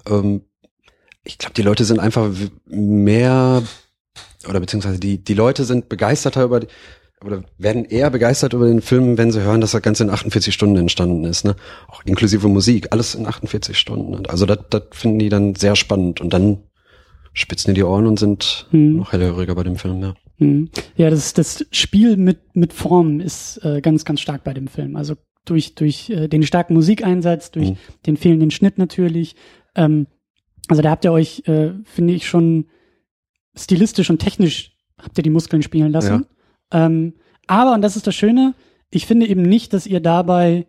ähm, 0.08 0.40
ich 1.24 1.38
glaube, 1.38 1.54
die 1.54 1.62
Leute 1.62 1.84
sind 1.84 2.00
einfach 2.00 2.30
mehr 2.66 3.62
oder 4.48 4.60
beziehungsweise 4.60 5.00
die, 5.00 5.22
die 5.22 5.34
Leute 5.34 5.64
sind 5.64 5.88
begeisterter 5.88 6.44
über 6.44 6.60
die, 6.60 6.68
oder 7.24 7.44
werden 7.58 7.84
eher 7.84 8.10
begeistert 8.10 8.52
über 8.52 8.66
den 8.66 8.82
Film, 8.82 9.16
wenn 9.16 9.32
sie 9.32 9.42
hören, 9.42 9.60
dass 9.60 9.74
er 9.74 9.80
ganz 9.80 10.00
in 10.00 10.10
48 10.10 10.52
Stunden 10.52 10.76
entstanden 10.76 11.24
ist, 11.24 11.44
ne? 11.44 11.56
Auch 11.88 12.02
inklusive 12.04 12.48
Musik, 12.48 12.88
alles 12.90 13.14
in 13.14 13.26
48 13.26 13.78
Stunden. 13.78 14.26
Also 14.26 14.44
das, 14.44 14.58
das 14.70 14.82
finden 14.92 15.18
die 15.18 15.28
dann 15.28 15.54
sehr 15.54 15.76
spannend 15.76 16.20
und 16.20 16.32
dann 16.32 16.58
spitzen 17.32 17.74
die 17.74 17.80
die 17.80 17.84
Ohren 17.84 18.06
und 18.06 18.18
sind 18.18 18.66
hm. 18.70 18.96
noch 18.96 19.12
hellhöriger 19.12 19.54
bei 19.54 19.62
dem 19.62 19.76
Film, 19.76 20.02
ja. 20.02 20.14
Hm. 20.38 20.68
Ja, 20.96 21.08
das, 21.08 21.32
das 21.32 21.64
Spiel 21.70 22.16
mit, 22.16 22.54
mit 22.54 22.72
Formen 22.72 23.20
ist 23.20 23.64
äh, 23.64 23.80
ganz, 23.80 24.04
ganz 24.04 24.20
stark 24.20 24.44
bei 24.44 24.52
dem 24.52 24.68
Film. 24.68 24.96
Also 24.96 25.16
durch, 25.46 25.74
durch 25.74 26.10
äh, 26.10 26.28
den 26.28 26.42
starken 26.42 26.74
Musikeinsatz, 26.74 27.50
durch 27.50 27.70
mhm. 27.70 27.76
den 28.04 28.16
fehlenden 28.16 28.50
Schnitt 28.50 28.76
natürlich. 28.76 29.36
Ähm, 29.74 30.06
also 30.68 30.82
da 30.82 30.90
habt 30.90 31.04
ihr 31.04 31.12
euch, 31.12 31.42
äh, 31.46 31.72
finde 31.84 32.12
ich, 32.12 32.28
schon 32.28 32.66
stilistisch 33.54 34.10
und 34.10 34.18
technisch 34.18 34.76
habt 35.00 35.16
ihr 35.18 35.22
die 35.22 35.30
Muskeln 35.30 35.62
spielen 35.62 35.92
lassen. 35.92 36.12
Ja. 36.12 36.35
Ähm, 36.72 37.14
aber, 37.46 37.74
und 37.74 37.82
das 37.82 37.96
ist 37.96 38.06
das 38.06 38.14
Schöne, 38.14 38.54
ich 38.90 39.06
finde 39.06 39.26
eben 39.26 39.42
nicht, 39.42 39.72
dass 39.72 39.86
ihr 39.86 40.00
dabei 40.00 40.66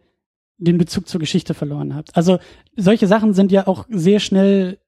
den 0.57 0.77
Bezug 0.77 1.07
zur 1.07 1.19
Geschichte 1.19 1.53
verloren 1.53 1.95
habt. 1.95 2.15
Also 2.15 2.39
solche 2.75 3.07
Sachen 3.07 3.33
sind 3.33 3.51
ja 3.51 3.67
auch 3.67 3.85
sehr 3.89 4.19
schnell 4.19 4.79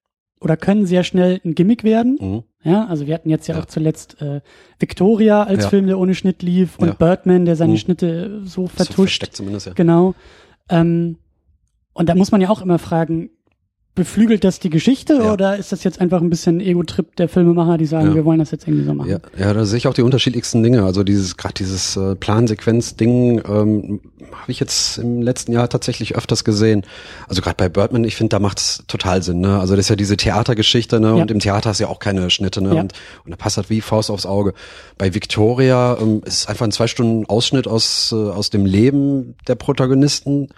oder 0.42 0.58
können 0.58 0.86
sehr 0.86 1.04
schnell 1.04 1.42
ein 1.44 1.54
Gimmick 1.54 1.84
werden. 1.84 2.18
Mhm. 2.20 2.44
Ja, 2.64 2.86
also 2.88 3.08
wir 3.08 3.14
hatten 3.14 3.30
jetzt 3.30 3.48
ja, 3.48 3.56
ja. 3.56 3.62
auch 3.62 3.66
zuletzt 3.66 4.22
äh, 4.22 4.42
Victoria 4.80 5.44
als 5.44 5.64
ja. 5.64 5.70
Film, 5.70 5.88
der 5.88 6.00
ohne 6.00 6.16
Schnitt 6.16 6.42
lief 6.42 6.78
und 6.80 6.88
ja. 6.88 6.94
Birdman, 6.94 7.46
der 7.46 7.56
seine 7.56 7.74
mhm. 7.74 7.78
Schnitte 7.78 8.42
so 8.46 8.68
vertuscht. 8.68 9.26
So 9.26 9.32
zumindest, 9.32 9.68
ja. 9.68 9.74
Genau. 9.74 10.16
Ähm, 10.70 11.18
und 11.94 12.10
da 12.10 12.16
muss 12.16 12.32
man 12.32 12.42
ja 12.42 12.50
auch 12.50 12.62
immer 12.62 12.80
fragen, 12.80 13.30
beflügelt 13.96 14.44
das 14.44 14.60
die 14.60 14.70
Geschichte 14.70 15.16
ja. 15.16 15.34
oder 15.34 15.58
ist 15.58 15.72
das 15.72 15.84
jetzt 15.84 16.00
einfach 16.00 16.22
ein 16.22 16.30
bisschen 16.30 16.62
Ego-Trip 16.62 17.16
der 17.18 17.28
Filmemacher, 17.28 17.78
die 17.78 17.86
sagen, 17.86 18.10
ja. 18.10 18.16
wir 18.16 18.24
wollen 18.24 18.40
das 18.40 18.52
jetzt 18.52 18.68
irgendwie 18.68 18.86
so 18.86 18.94
machen? 18.94 19.10
Ja, 19.10 19.20
ja 19.38 19.54
da 19.54 19.66
sehe 19.66 19.78
ich 19.78 19.88
auch 19.88 19.94
die 19.94 20.04
unterschiedlichsten 20.04 20.64
Dinge. 20.64 20.84
Also 20.84 21.04
dieses 21.04 21.36
gerade 21.36 21.56
dieses 21.56 21.98
äh, 21.98 22.16
Plansequenz-Ding 22.16 23.42
ähm, 23.46 24.00
habe 24.32 24.52
ich 24.52 24.60
jetzt 24.60 25.00
im 25.00 25.22
letzten 25.22 25.52
Jahr 25.52 25.68
tatsächlich 25.68 26.16
öfters 26.16 26.44
gesehen. 26.44 26.86
Also 27.28 27.42
gerade 27.42 27.58
bei 27.58 27.68
Birdman, 27.68 28.06
ich 28.06 28.16
finde, 28.16 28.30
da 28.30 28.40
macht's 28.40 28.84
total 28.88 29.22
Sinn. 29.22 29.42
Ne? 29.42 29.60
Also 29.60 29.76
das 29.76 29.86
ist 29.86 29.90
ja 29.90 29.96
diese 29.98 30.16
Theatergeschichte, 30.16 31.00
ne? 31.00 31.16
Und 31.16 31.30
im 31.32 31.40
Theater 31.40 31.70
hast 31.70 31.80
du 31.80 31.84
ja 31.84 31.90
auch 31.90 32.00
keine 32.00 32.30
Schnitte, 32.30 32.62
ne? 32.62 32.76
Und, 32.76 32.94
und 33.26 33.32
da 33.32 33.36
passt 33.36 33.58
halt 33.58 33.70
wie 33.70 33.82
Faust 33.82 34.12
aufs 34.12 34.26
Auge. 34.26 34.54
Bei 34.98 35.14
Victoria 35.14 35.98
ähm, 36.00 36.22
ist 36.26 36.48
einfach 36.48 36.66
ein 36.66 36.72
zwei 36.72 36.88
Stunden 36.88 37.26
Ausschnitt 37.26 37.68
aus 37.68 38.14
äh, 38.14 38.16
aus 38.16 38.50
dem 38.50 38.66
Leben 38.66 39.36
der 39.48 39.56
Protagonisten. 39.56 40.50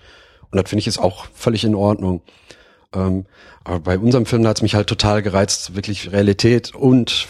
Und 0.51 0.61
das 0.61 0.69
finde 0.69 0.81
ich 0.81 0.88
ist 0.88 1.00
auch 1.00 1.25
völlig 1.33 1.63
in 1.63 1.75
Ordnung. 1.75 2.21
Ähm, 2.93 3.25
aber 3.63 3.79
bei 3.79 4.00
unserem 4.00 4.25
Film 4.25 4.45
hat 4.48 4.57
es 4.57 4.62
mich 4.62 4.75
halt 4.75 4.88
total 4.88 5.21
gereizt, 5.21 5.75
wirklich 5.75 6.12
Realität 6.12 6.75
und 6.75 7.27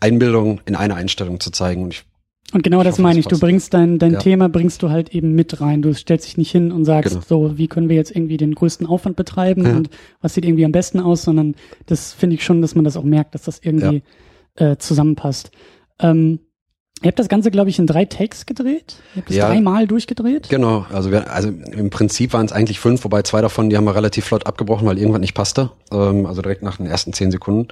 Einbildung 0.00 0.60
in 0.66 0.76
einer 0.76 0.96
Einstellung 0.96 1.40
zu 1.40 1.50
zeigen. 1.50 1.84
Und, 1.84 1.94
ich, 1.94 2.04
und 2.52 2.62
genau 2.62 2.82
das 2.82 2.94
hoffe, 2.94 3.02
meine 3.02 3.18
ich. 3.18 3.26
Du 3.26 3.38
bringst 3.38 3.74
dein, 3.74 3.98
dein 3.98 4.14
ja. 4.14 4.18
Thema, 4.18 4.48
bringst 4.48 4.82
du 4.82 4.90
halt 4.90 5.14
eben 5.14 5.34
mit 5.34 5.60
rein. 5.60 5.82
Du 5.82 5.92
stellst 5.94 6.26
dich 6.26 6.36
nicht 6.36 6.50
hin 6.50 6.70
und 6.70 6.84
sagst 6.84 7.14
genau. 7.14 7.24
so, 7.26 7.58
wie 7.58 7.68
können 7.68 7.88
wir 7.88 7.96
jetzt 7.96 8.14
irgendwie 8.14 8.36
den 8.36 8.54
größten 8.54 8.86
Aufwand 8.86 9.16
betreiben 9.16 9.64
ja. 9.64 9.72
und 9.72 9.90
was 10.20 10.34
sieht 10.34 10.44
irgendwie 10.44 10.64
am 10.64 10.72
besten 10.72 11.00
aus, 11.00 11.22
sondern 11.22 11.54
das 11.86 12.12
finde 12.12 12.34
ich 12.36 12.44
schon, 12.44 12.60
dass 12.62 12.74
man 12.74 12.84
das 12.84 12.96
auch 12.96 13.04
merkt, 13.04 13.34
dass 13.34 13.42
das 13.42 13.60
irgendwie 13.62 14.02
ja. 14.58 14.72
äh, 14.72 14.78
zusammenpasst. 14.78 15.50
Ähm, 15.98 16.40
Ihr 17.02 17.08
habt 17.08 17.18
das 17.18 17.28
Ganze, 17.28 17.50
glaube 17.50 17.68
ich, 17.68 17.78
in 17.78 17.86
drei 17.86 18.04
Takes 18.04 18.46
gedreht. 18.46 18.96
Ihr 19.14 19.22
habt 19.22 19.30
es 19.30 19.36
ja, 19.36 19.48
dreimal 19.48 19.86
durchgedreht. 19.86 20.48
Genau, 20.48 20.86
also 20.92 21.10
wir, 21.10 21.32
also 21.32 21.48
im 21.48 21.90
Prinzip 21.90 22.32
waren 22.32 22.46
es 22.46 22.52
eigentlich 22.52 22.78
fünf, 22.78 23.04
wobei 23.04 23.22
zwei 23.22 23.40
davon, 23.40 23.70
die 23.70 23.76
haben 23.76 23.84
wir 23.84 23.94
relativ 23.94 24.24
flott 24.24 24.46
abgebrochen, 24.46 24.86
weil 24.86 24.98
irgendwann 24.98 25.20
nicht 25.20 25.34
passte. 25.34 25.70
Ähm, 25.92 26.26
also 26.26 26.42
direkt 26.42 26.62
nach 26.62 26.76
den 26.76 26.86
ersten 26.86 27.12
zehn 27.12 27.30
Sekunden. 27.30 27.68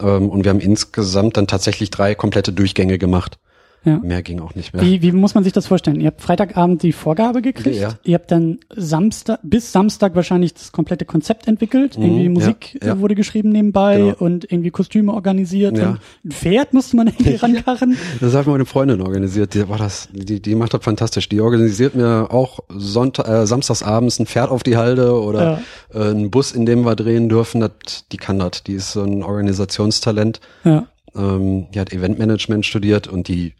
Ähm, 0.00 0.30
und 0.30 0.44
wir 0.44 0.50
haben 0.50 0.60
insgesamt 0.60 1.36
dann 1.36 1.46
tatsächlich 1.46 1.90
drei 1.90 2.14
komplette 2.14 2.52
Durchgänge 2.52 2.98
gemacht. 2.98 3.38
Ja. 3.84 3.98
Mehr 3.98 4.22
ging 4.22 4.40
auch 4.40 4.54
nicht 4.54 4.74
mehr. 4.74 4.82
Wie, 4.82 5.00
wie 5.00 5.12
muss 5.12 5.34
man 5.34 5.42
sich 5.42 5.54
das 5.54 5.66
vorstellen? 5.66 6.00
Ihr 6.00 6.08
habt 6.08 6.20
Freitagabend 6.20 6.82
die 6.82 6.92
Vorgabe 6.92 7.40
gekriegt. 7.40 7.76
Ja. 7.76 7.94
Ihr 8.02 8.14
habt 8.14 8.30
dann 8.30 8.58
Samstag, 8.74 9.38
bis 9.42 9.72
Samstag 9.72 10.14
wahrscheinlich 10.14 10.52
das 10.52 10.70
komplette 10.70 11.06
Konzept 11.06 11.48
entwickelt. 11.48 11.96
Mhm, 11.96 12.04
irgendwie 12.04 12.28
Musik 12.28 12.78
ja, 12.82 12.88
ja. 12.88 13.00
wurde 13.00 13.14
geschrieben 13.14 13.48
nebenbei 13.48 13.96
genau. 13.96 14.16
und 14.18 14.50
irgendwie 14.52 14.70
Kostüme 14.70 15.14
organisiert. 15.14 15.78
Ja. 15.78 15.90
Und 15.90 16.00
ein 16.26 16.30
Pferd 16.30 16.74
musste 16.74 16.96
man 16.96 17.06
irgendwie 17.06 17.34
rankarren. 17.42 17.96
Das 18.20 18.34
hat 18.34 18.46
meine 18.46 18.66
Freundin 18.66 19.00
organisiert. 19.00 19.54
Die 19.54 19.66
war 19.66 19.78
das, 19.78 20.08
die, 20.12 20.40
die 20.40 20.54
macht 20.54 20.74
das 20.74 20.84
fantastisch. 20.84 21.30
Die 21.30 21.40
organisiert 21.40 21.94
mir 21.94 22.28
auch 22.30 22.60
Sonntag, 22.68 23.28
äh, 23.28 23.46
samstagsabends 23.46 24.18
ein 24.18 24.26
Pferd 24.26 24.50
auf 24.50 24.62
die 24.62 24.76
Halde 24.76 25.18
oder 25.18 25.62
äh, 25.94 26.02
einen 26.02 26.30
Bus, 26.30 26.52
in 26.52 26.66
dem 26.66 26.84
wir 26.84 26.96
drehen 26.96 27.30
dürfen. 27.30 27.60
Das, 27.62 27.70
die 28.12 28.18
kann 28.18 28.38
das. 28.38 28.62
Die 28.62 28.74
ist 28.74 28.92
so 28.92 29.02
ein 29.02 29.22
Organisationstalent. 29.22 30.40
Ja. 30.64 30.86
Ähm, 31.16 31.68
die 31.74 31.80
hat 31.80 31.92
Eventmanagement 31.92 32.66
studiert 32.66 33.08
und 33.08 33.26
die 33.26 33.54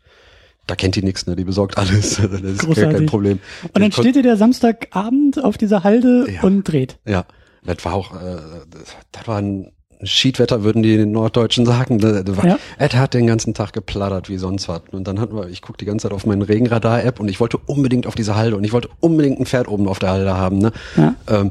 da 0.71 0.77
kennt 0.77 0.95
die 0.95 1.03
nichts, 1.03 1.27
ne? 1.27 1.35
Die 1.35 1.43
besorgt 1.43 1.79
alles. 1.79 2.17
das 2.17 2.41
ist 2.41 2.61
Großartig. 2.61 2.97
kein 2.97 3.07
Problem. 3.07 3.41
Und 3.75 3.81
dann 3.83 3.91
steht 3.91 4.15
ihr 4.15 4.23
der 4.23 4.37
Samstagabend 4.37 5.43
auf 5.43 5.59
dieser 5.59 5.83
Halde 5.83 6.31
ja. 6.31 6.43
und 6.43 6.63
dreht. 6.63 6.99
Ja, 7.05 7.25
das 7.65 7.85
war 7.85 7.95
auch, 7.95 8.15
äh, 8.15 8.37
das 9.11 9.27
war 9.27 9.39
ein 9.39 9.73
Schiedwetter, 10.05 10.63
würden 10.63 10.85
die 10.85 11.05
Norddeutschen 11.05 11.67
sagen. 11.67 11.99
Das 11.99 12.37
war, 12.37 12.47
ja. 12.47 12.59
Ed 12.79 12.95
hat 12.95 13.15
den 13.15 13.27
ganzen 13.27 13.53
Tag 13.53 13.73
geplattert 13.73 14.29
wie 14.29 14.39
sonst 14.39 14.69
was. 14.69 14.83
Und 14.93 15.09
dann 15.09 15.19
hatten 15.19 15.35
wir, 15.35 15.49
ich 15.49 15.61
gucke 15.61 15.77
die 15.77 15.87
ganze 15.87 16.05
Zeit 16.05 16.13
auf 16.13 16.25
meinen 16.25 16.43
Regenradar-App 16.43 17.19
und 17.19 17.29
ich 17.29 17.41
wollte 17.41 17.59
unbedingt 17.59 18.07
auf 18.07 18.15
diese 18.15 18.37
Halde 18.37 18.57
und 18.57 18.63
ich 18.63 18.73
wollte 18.73 18.91
unbedingt 19.01 19.41
ein 19.41 19.47
Pferd 19.47 19.67
oben 19.67 19.89
auf 19.89 19.99
der 19.99 20.11
Halde 20.11 20.35
haben. 20.35 20.59
Ne? 20.59 20.73
Ja. 20.97 21.17
Ähm, 21.29 21.51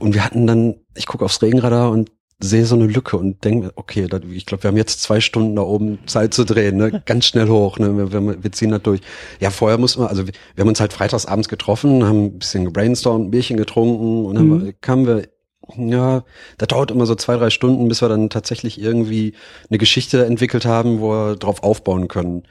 und 0.00 0.14
wir 0.14 0.24
hatten 0.24 0.48
dann, 0.48 0.74
ich 0.96 1.06
gucke 1.06 1.24
aufs 1.24 1.40
Regenradar 1.40 1.90
und 1.92 2.10
sehe 2.40 2.64
so 2.66 2.76
eine 2.76 2.86
Lücke 2.86 3.16
und 3.16 3.44
denke, 3.44 3.72
okay, 3.74 4.06
da, 4.06 4.20
ich 4.30 4.46
glaube, 4.46 4.62
wir 4.62 4.68
haben 4.68 4.76
jetzt 4.76 5.02
zwei 5.02 5.20
Stunden 5.20 5.56
da 5.56 5.62
oben 5.62 5.98
Zeit 6.06 6.34
zu 6.34 6.44
drehen, 6.44 6.76
ne? 6.76 7.02
ganz 7.06 7.26
schnell 7.26 7.48
hoch, 7.48 7.78
ne? 7.78 8.12
wir, 8.12 8.42
wir, 8.44 8.52
ziehen 8.52 8.70
das 8.70 8.82
durch. 8.82 9.00
Ja, 9.40 9.50
vorher 9.50 9.78
mussten 9.78 10.02
wir, 10.02 10.08
also 10.08 10.26
wir, 10.26 10.32
wir 10.54 10.62
haben 10.62 10.68
uns 10.68 10.80
halt 10.80 10.92
freitags 10.92 11.26
abends 11.26 11.48
getroffen, 11.48 12.04
haben 12.04 12.26
ein 12.26 12.38
bisschen 12.38 12.64
gebrainstormt, 12.64 13.26
ein 13.26 13.30
Bierchen 13.32 13.56
getrunken 13.56 14.24
und 14.24 14.34
dann 14.36 14.48
mhm. 14.48 14.74
kamen 14.80 15.06
wir, 15.06 15.28
ja, 15.76 16.24
das 16.58 16.68
dauert 16.68 16.92
immer 16.92 17.06
so 17.06 17.16
zwei, 17.16 17.36
drei 17.36 17.50
Stunden, 17.50 17.88
bis 17.88 18.02
wir 18.02 18.08
dann 18.08 18.30
tatsächlich 18.30 18.80
irgendwie 18.80 19.34
eine 19.68 19.78
Geschichte 19.78 20.24
entwickelt 20.24 20.64
haben, 20.64 21.00
wo 21.00 21.10
wir 21.10 21.36
drauf 21.36 21.64
aufbauen 21.64 22.06
können. 22.06 22.44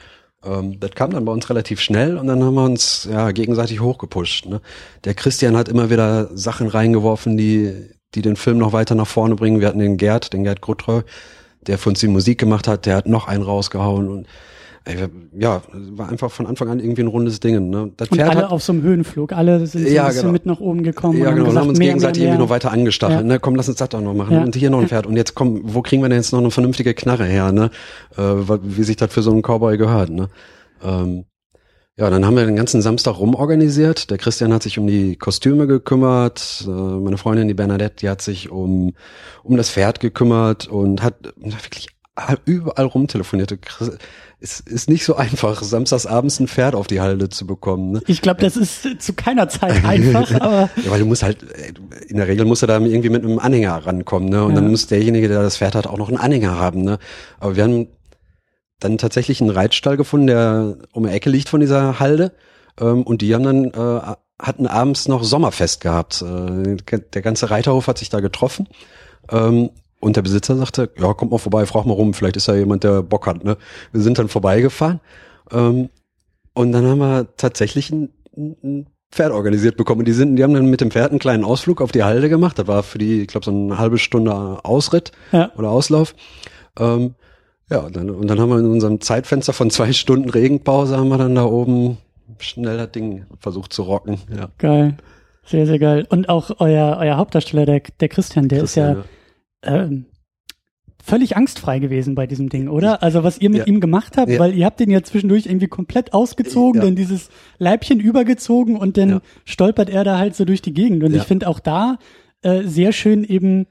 Ähm, 0.43 0.81
das 0.81 0.91
kam 0.91 1.11
dann 1.11 1.23
bei 1.23 1.31
uns 1.31 1.49
relativ 1.49 1.79
schnell 1.79 2.17
und 2.17 2.27
dann 2.27 2.43
haben 2.43 2.55
wir 2.55 2.65
uns 2.65 3.07
ja 3.09 3.31
gegenseitig 3.31 3.79
hochgepusht. 3.79 4.47
Ne? 4.47 4.59
Der 5.05 5.13
Christian 5.13 5.55
hat 5.55 5.69
immer 5.69 5.89
wieder 5.89 6.29
Sachen 6.37 6.67
reingeworfen, 6.67 7.37
die 7.37 7.89
die 8.17 8.23
den 8.23 8.35
Film 8.35 8.57
noch 8.57 8.73
weiter 8.73 8.95
nach 8.95 9.07
vorne 9.07 9.35
bringen. 9.35 9.59
Wir 9.61 9.67
hatten 9.67 9.79
den 9.79 9.97
Gerd, 9.97 10.33
den 10.33 10.43
Gerd 10.43 10.61
Gruttreu, 10.61 11.03
der 11.61 11.77
für 11.77 11.89
uns 11.89 11.99
die 11.99 12.07
Musik 12.07 12.39
gemacht 12.39 12.67
hat, 12.67 12.85
der 12.85 12.95
hat 12.95 13.07
noch 13.07 13.27
einen 13.27 13.43
rausgehauen 13.43 14.09
und 14.09 14.27
ja, 15.37 15.61
war 15.71 16.09
einfach 16.09 16.31
von 16.31 16.47
Anfang 16.47 16.69
an 16.69 16.79
irgendwie 16.79 17.01
ein 17.01 17.07
rundes 17.07 17.39
Ding. 17.39 17.69
Ne? 17.69 17.91
Das 17.97 18.07
und 18.09 18.17
Pferd 18.17 18.29
alle 18.29 18.43
hat, 18.43 18.51
auf 18.51 18.63
so 18.63 18.71
einem 18.71 18.83
Höhenflug, 18.83 19.33
alle 19.33 19.65
sind 19.67 19.85
so 19.85 19.93
ja, 19.93 20.03
ein 20.03 20.07
bisschen 20.07 20.21
genau. 20.21 20.31
mit 20.31 20.45
nach 20.45 20.59
oben 20.59 20.83
gekommen. 20.83 21.19
Ja, 21.19 21.31
genau, 21.31 21.49
und 21.49 21.57
haben 21.57 21.67
uns 21.69 21.77
mehr, 21.77 21.89
gegenseitig 21.89 22.21
mehr, 22.21 22.29
mehr. 22.29 22.35
irgendwie 22.35 22.45
noch 22.45 22.49
weiter 22.49 22.71
angestachelt. 22.71 23.19
Ja. 23.19 23.25
Ne? 23.25 23.39
Komm, 23.39 23.55
lass 23.55 23.67
uns 23.67 23.77
das 23.77 23.89
doch 23.89 24.01
noch 24.01 24.13
machen. 24.13 24.33
Ja. 24.33 24.43
Und 24.43 24.55
hier 24.55 24.69
noch 24.69 24.79
ein 24.79 24.87
Pferd. 24.87 25.05
Und 25.05 25.17
jetzt 25.17 25.35
komm, 25.35 25.61
wo 25.63 25.81
kriegen 25.81 26.01
wir 26.01 26.09
denn 26.09 26.17
jetzt 26.17 26.31
noch 26.31 26.39
eine 26.39 26.51
vernünftige 26.51 26.93
Knarre 26.93 27.25
her, 27.25 27.51
ne? 27.51 27.69
Äh, 28.17 28.21
wie 28.21 28.83
sich 28.83 28.95
das 28.95 29.13
für 29.13 29.21
so 29.21 29.31
einen 29.31 29.41
Cowboy 29.41 29.77
gehört, 29.77 30.09
ne? 30.09 30.29
Ähm, 30.83 31.25
ja, 31.97 32.11
dann 32.11 32.25
haben 32.25 32.35
wir 32.35 32.45
den 32.45 32.55
ganzen 32.55 32.83
Samstag 32.83 33.17
rumorganisiert. 33.17 34.11
Der 34.11 34.19
Christian 34.19 34.53
hat 34.53 34.61
sich 34.61 34.77
um 34.77 34.85
die 34.85 35.15
Kostüme 35.15 35.65
gekümmert. 35.65 36.63
Äh, 36.67 36.69
meine 36.69 37.17
Freundin, 37.17 37.47
die 37.47 37.55
Bernadette, 37.55 37.95
die 38.01 38.09
hat 38.09 38.21
sich 38.21 38.51
um, 38.51 38.93
um 39.43 39.57
das 39.57 39.71
Pferd 39.71 39.99
gekümmert 39.99 40.67
und 40.67 41.01
hat 41.01 41.33
wirklich 41.37 41.89
überall 42.45 42.85
rumtelefoniert. 42.85 43.57
Es 44.39 44.59
ist 44.59 44.89
nicht 44.89 45.05
so 45.05 45.15
einfach, 45.15 45.61
samstags 45.63 46.05
abends 46.05 46.39
ein 46.39 46.47
Pferd 46.47 46.75
auf 46.75 46.87
die 46.87 47.01
Halde 47.01 47.29
zu 47.29 47.47
bekommen. 47.47 47.91
Ne? 47.91 48.01
Ich 48.07 48.21
glaube, 48.21 48.41
das 48.41 48.57
ist 48.57 49.01
zu 49.01 49.13
keiner 49.13 49.49
Zeit 49.49 49.83
einfach, 49.83 50.31
aber. 50.39 50.69
ja, 50.75 50.91
weil 50.91 50.99
du 50.99 51.05
musst 51.05 51.23
halt, 51.23 51.43
in 52.07 52.17
der 52.17 52.27
Regel 52.27 52.45
musst 52.45 52.61
du 52.61 52.67
da 52.67 52.79
irgendwie 52.79 53.09
mit 53.09 53.23
einem 53.23 53.39
Anhänger 53.39 53.75
rankommen, 53.85 54.29
ne? 54.29 54.43
Und 54.43 54.51
ja. 54.51 54.55
dann 54.55 54.69
muss 54.69 54.87
derjenige, 54.87 55.27
der 55.27 55.41
das 55.41 55.57
Pferd 55.57 55.75
hat, 55.75 55.87
auch 55.87 55.97
noch 55.97 56.09
einen 56.09 56.17
Anhänger 56.17 56.59
haben, 56.59 56.83
ne? 56.83 56.99
Aber 57.39 57.55
wir 57.55 57.63
haben 57.63 57.87
dann 58.79 58.97
tatsächlich 58.97 59.41
einen 59.41 59.49
Reitstall 59.49 59.97
gefunden, 59.97 60.27
der 60.27 60.77
um 60.93 61.03
die 61.03 61.11
Ecke 61.11 61.29
liegt 61.29 61.49
von 61.49 61.59
dieser 61.59 61.99
Halde. 61.99 62.31
Ähm, 62.79 63.03
und 63.03 63.21
die 63.21 63.33
haben 63.33 63.43
dann 63.43 63.65
äh, 63.71 64.15
hatten 64.39 64.67
abends 64.67 65.07
noch 65.07 65.23
Sommerfest 65.23 65.81
gehabt. 65.81 66.21
Äh, 66.21 66.77
der 67.13 67.21
ganze 67.21 67.49
Reiterhof 67.49 67.87
hat 67.87 67.97
sich 67.97 68.09
da 68.09 68.19
getroffen. 68.19 68.67
Ähm, 69.31 69.71
und 69.99 70.15
der 70.15 70.21
Besitzer 70.21 70.55
sagte, 70.55 70.91
ja, 70.97 71.13
kommt 71.13 71.31
mal 71.31 71.39
vorbei, 71.39 71.65
frag 71.65 71.85
mal 71.85 71.93
rum, 71.93 72.13
vielleicht 72.13 72.37
ist 72.37 72.47
da 72.47 72.55
jemand, 72.55 72.83
der 72.83 73.01
Bock 73.01 73.25
hat. 73.25 73.43
Ne? 73.43 73.57
Wir 73.91 74.01
sind 74.01 74.19
dann 74.19 74.27
vorbeigefahren. 74.27 74.99
Ähm, 75.51 75.89
und 76.53 76.71
dann 76.71 76.85
haben 76.85 76.99
wir 76.99 77.27
tatsächlich 77.35 77.91
ein, 77.91 78.09
ein 78.35 78.87
Pferd 79.11 79.31
organisiert 79.31 79.77
bekommen. 79.77 80.05
Die 80.05 80.11
sind, 80.11 80.35
die 80.35 80.43
haben 80.43 80.53
dann 80.53 80.67
mit 80.67 80.81
dem 80.81 80.91
Pferd 80.91 81.11
einen 81.11 81.19
kleinen 81.19 81.43
Ausflug 81.43 81.81
auf 81.81 81.91
die 81.91 82.03
Halde 82.03 82.29
gemacht. 82.29 82.59
Das 82.59 82.67
war 82.67 82.83
für 82.83 82.97
die, 82.97 83.21
ich 83.21 83.27
glaube, 83.27 83.45
so 83.45 83.51
eine 83.51 83.77
halbe 83.77 83.97
Stunde 83.97 84.31
Ausritt 84.63 85.11
ja. 85.31 85.51
oder 85.55 85.69
Auslauf. 85.69 86.13
Ähm, 86.77 87.15
ja, 87.69 87.79
und 87.79 87.95
dann, 87.95 88.09
und 88.09 88.27
dann 88.27 88.39
haben 88.39 88.49
wir 88.49 88.59
in 88.59 88.65
unserem 88.65 89.01
Zeitfenster 89.01 89.53
von 89.53 89.69
zwei 89.69 89.91
Stunden 89.91 90.29
Regenpause 90.29 90.97
haben 90.97 91.09
wir 91.09 91.17
dann 91.17 91.35
da 91.35 91.45
oben 91.45 91.97
schnell 92.39 92.77
das 92.77 92.91
Ding 92.91 93.25
versucht 93.39 93.73
zu 93.73 93.83
rocken. 93.83 94.19
Ja. 94.35 94.49
Geil. 94.57 94.97
Sehr, 95.43 95.65
sehr 95.65 95.79
geil. 95.79 96.05
Und 96.09 96.29
auch 96.29 96.51
euer, 96.59 96.97
euer 96.99 97.17
Hauptdarsteller, 97.17 97.65
der, 97.65 97.81
der 97.99 98.09
Christian, 98.09 98.49
der 98.49 98.59
Christian, 98.59 98.97
ist 98.97 99.05
ja, 99.65 99.71
ja. 99.71 99.83
Ähm, 99.83 100.05
völlig 101.03 101.37
angstfrei 101.37 101.79
gewesen 101.79 102.15
bei 102.15 102.27
diesem 102.27 102.49
Ding, 102.49 102.67
oder? 102.67 103.01
Also 103.01 103.23
was 103.23 103.37
ihr 103.39 103.49
mit 103.49 103.59
ja. 103.59 103.65
ihm 103.65 103.79
gemacht 103.79 104.17
habt, 104.17 104.37
weil 104.39 104.53
ihr 104.53 104.65
habt 104.65 104.79
den 104.81 104.89
ja 104.89 105.03
zwischendurch 105.03 105.45
irgendwie 105.45 105.69
komplett 105.69 106.13
ausgezogen, 106.13 106.81
dann 106.81 106.95
dieses 106.95 107.29
Leibchen 107.59 108.01
übergezogen 108.01 108.75
und 108.75 108.97
dann 108.97 109.21
stolpert 109.45 109.89
er 109.89 110.03
da 110.03 110.17
halt 110.17 110.35
so 110.35 110.43
durch 110.43 110.61
die 110.61 110.73
Gegend. 110.73 111.03
Und 111.03 111.15
ich 111.15 111.23
finde 111.23 111.47
auch 111.47 111.59
da 111.61 111.97
äh, 112.41 112.63
sehr 112.63 112.91
schön 112.91 113.23
eben 113.23 113.67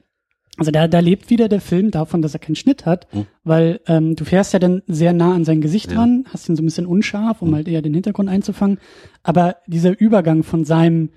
also 0.56 0.70
da, 0.70 0.88
da 0.88 1.00
lebt 1.00 1.30
wieder 1.30 1.48
der 1.48 1.60
Film 1.60 1.90
davon, 1.90 2.22
dass 2.22 2.34
er 2.34 2.40
keinen 2.40 2.56
Schnitt 2.56 2.86
hat, 2.86 3.12
mhm. 3.12 3.26
weil 3.44 3.80
ähm, 3.86 4.16
du 4.16 4.24
fährst 4.24 4.52
ja 4.52 4.58
dann 4.58 4.82
sehr 4.86 5.12
nah 5.12 5.34
an 5.34 5.44
sein 5.44 5.60
Gesicht 5.60 5.92
ja. 5.92 5.98
ran, 5.98 6.24
hast 6.32 6.48
ihn 6.48 6.56
so 6.56 6.62
ein 6.62 6.66
bisschen 6.66 6.86
unscharf, 6.86 7.42
um 7.42 7.50
mhm. 7.50 7.54
halt 7.56 7.68
eher 7.68 7.82
den 7.82 7.94
Hintergrund 7.94 8.28
einzufangen. 8.28 8.78
Aber 9.22 9.56
dieser 9.66 9.98
Übergang 9.98 10.42
von 10.42 10.64
seinem, 10.64 11.10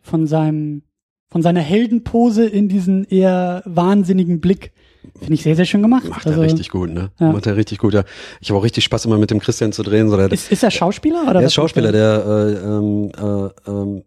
von 0.00 0.26
seinem, 0.26 0.82
von 1.28 1.42
seiner 1.42 1.60
Heldenpose 1.60 2.44
in 2.46 2.68
diesen 2.68 3.04
eher 3.04 3.62
wahnsinnigen 3.64 4.40
Blick, 4.40 4.72
Finde 5.18 5.34
ich 5.34 5.42
sehr, 5.42 5.56
sehr 5.56 5.64
schön 5.64 5.82
gemacht. 5.82 6.08
Macht 6.08 6.26
also, 6.26 6.40
er 6.40 6.46
richtig 6.46 6.68
gut, 6.68 6.90
ne? 6.90 7.10
Ja. 7.18 7.32
Macht 7.32 7.46
er 7.46 7.56
richtig 7.56 7.78
gut, 7.78 7.94
ja. 7.94 8.04
Ich 8.40 8.50
habe 8.50 8.58
auch 8.58 8.64
richtig 8.64 8.84
Spaß 8.84 9.06
immer 9.06 9.18
mit 9.18 9.30
dem 9.30 9.40
Christian 9.40 9.72
zu 9.72 9.82
drehen. 9.82 10.10
So 10.10 10.16
der, 10.16 10.30
ist, 10.30 10.52
ist 10.52 10.62
er 10.62 10.70
Schauspieler 10.70 11.22
oder? 11.22 11.40
Er 11.40 11.46
ist 11.46 11.54
Schauspieler, 11.54 11.90
der 11.90 12.24
äh, 12.26 12.52
ähm, 12.66 13.10
äh, 13.16 13.70
ähm, 13.70 14.02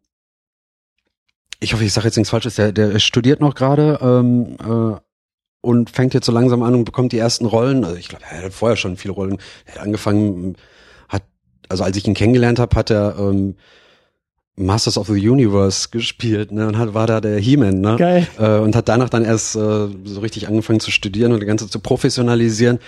ich 1.64 1.74
hoffe, 1.74 1.84
ich 1.84 1.94
sage 1.94 2.08
jetzt 2.08 2.18
nichts 2.18 2.30
Falsches, 2.30 2.56
der, 2.56 2.72
der 2.72 3.00
studiert 3.00 3.40
noch 3.40 3.56
gerade 3.56 4.00
ähm, 4.02 4.58
äh, 4.60 5.00
und 5.62 5.90
fängt 5.90 6.14
jetzt 6.14 6.26
so 6.26 6.32
langsam 6.32 6.62
an 6.62 6.76
und 6.76 6.84
bekommt 6.84 7.14
die 7.14 7.18
ersten 7.18 7.46
Rollen. 7.46 7.86
Also 7.86 7.98
ich 7.98 8.10
glaube, 8.10 8.26
er 8.30 8.44
hat 8.44 8.54
vorher 8.54 8.76
schon 8.76 8.98
viele 8.98 9.14
Rollen. 9.14 9.38
Er 9.66 9.76
hat 9.76 9.82
angefangen, 9.82 10.58
hat, 11.08 11.24
also 11.70 11.84
als 11.84 11.96
ich 11.96 12.06
ihn 12.06 12.14
kennengelernt 12.14 12.60
habe, 12.60 12.76
hat 12.76 12.92
er 12.92 13.16
ähm, 13.18 13.56
Masters 14.56 14.98
of 14.98 15.08
the 15.08 15.30
Universe 15.30 15.88
gespielt, 15.90 16.52
ne, 16.52 16.68
und 16.68 16.78
hat, 16.78 16.94
war 16.94 17.08
da 17.08 17.22
der 17.22 17.40
He-Man, 17.40 17.82
ne? 17.82 17.96
Geil. 17.98 18.28
Äh, 18.38 18.60
und 18.60 18.76
hat 18.76 18.88
danach 18.88 19.10
dann 19.10 19.26
erst 19.26 19.56
äh, 19.56 19.88
so 20.04 20.20
richtig 20.20 20.48
angefangen 20.48 20.80
zu 20.80 20.92
studieren 20.92 21.32
und 21.32 21.40
die 21.40 21.48
ganze 21.48 21.68
zu 21.68 21.80
professionalisieren. 21.80 22.80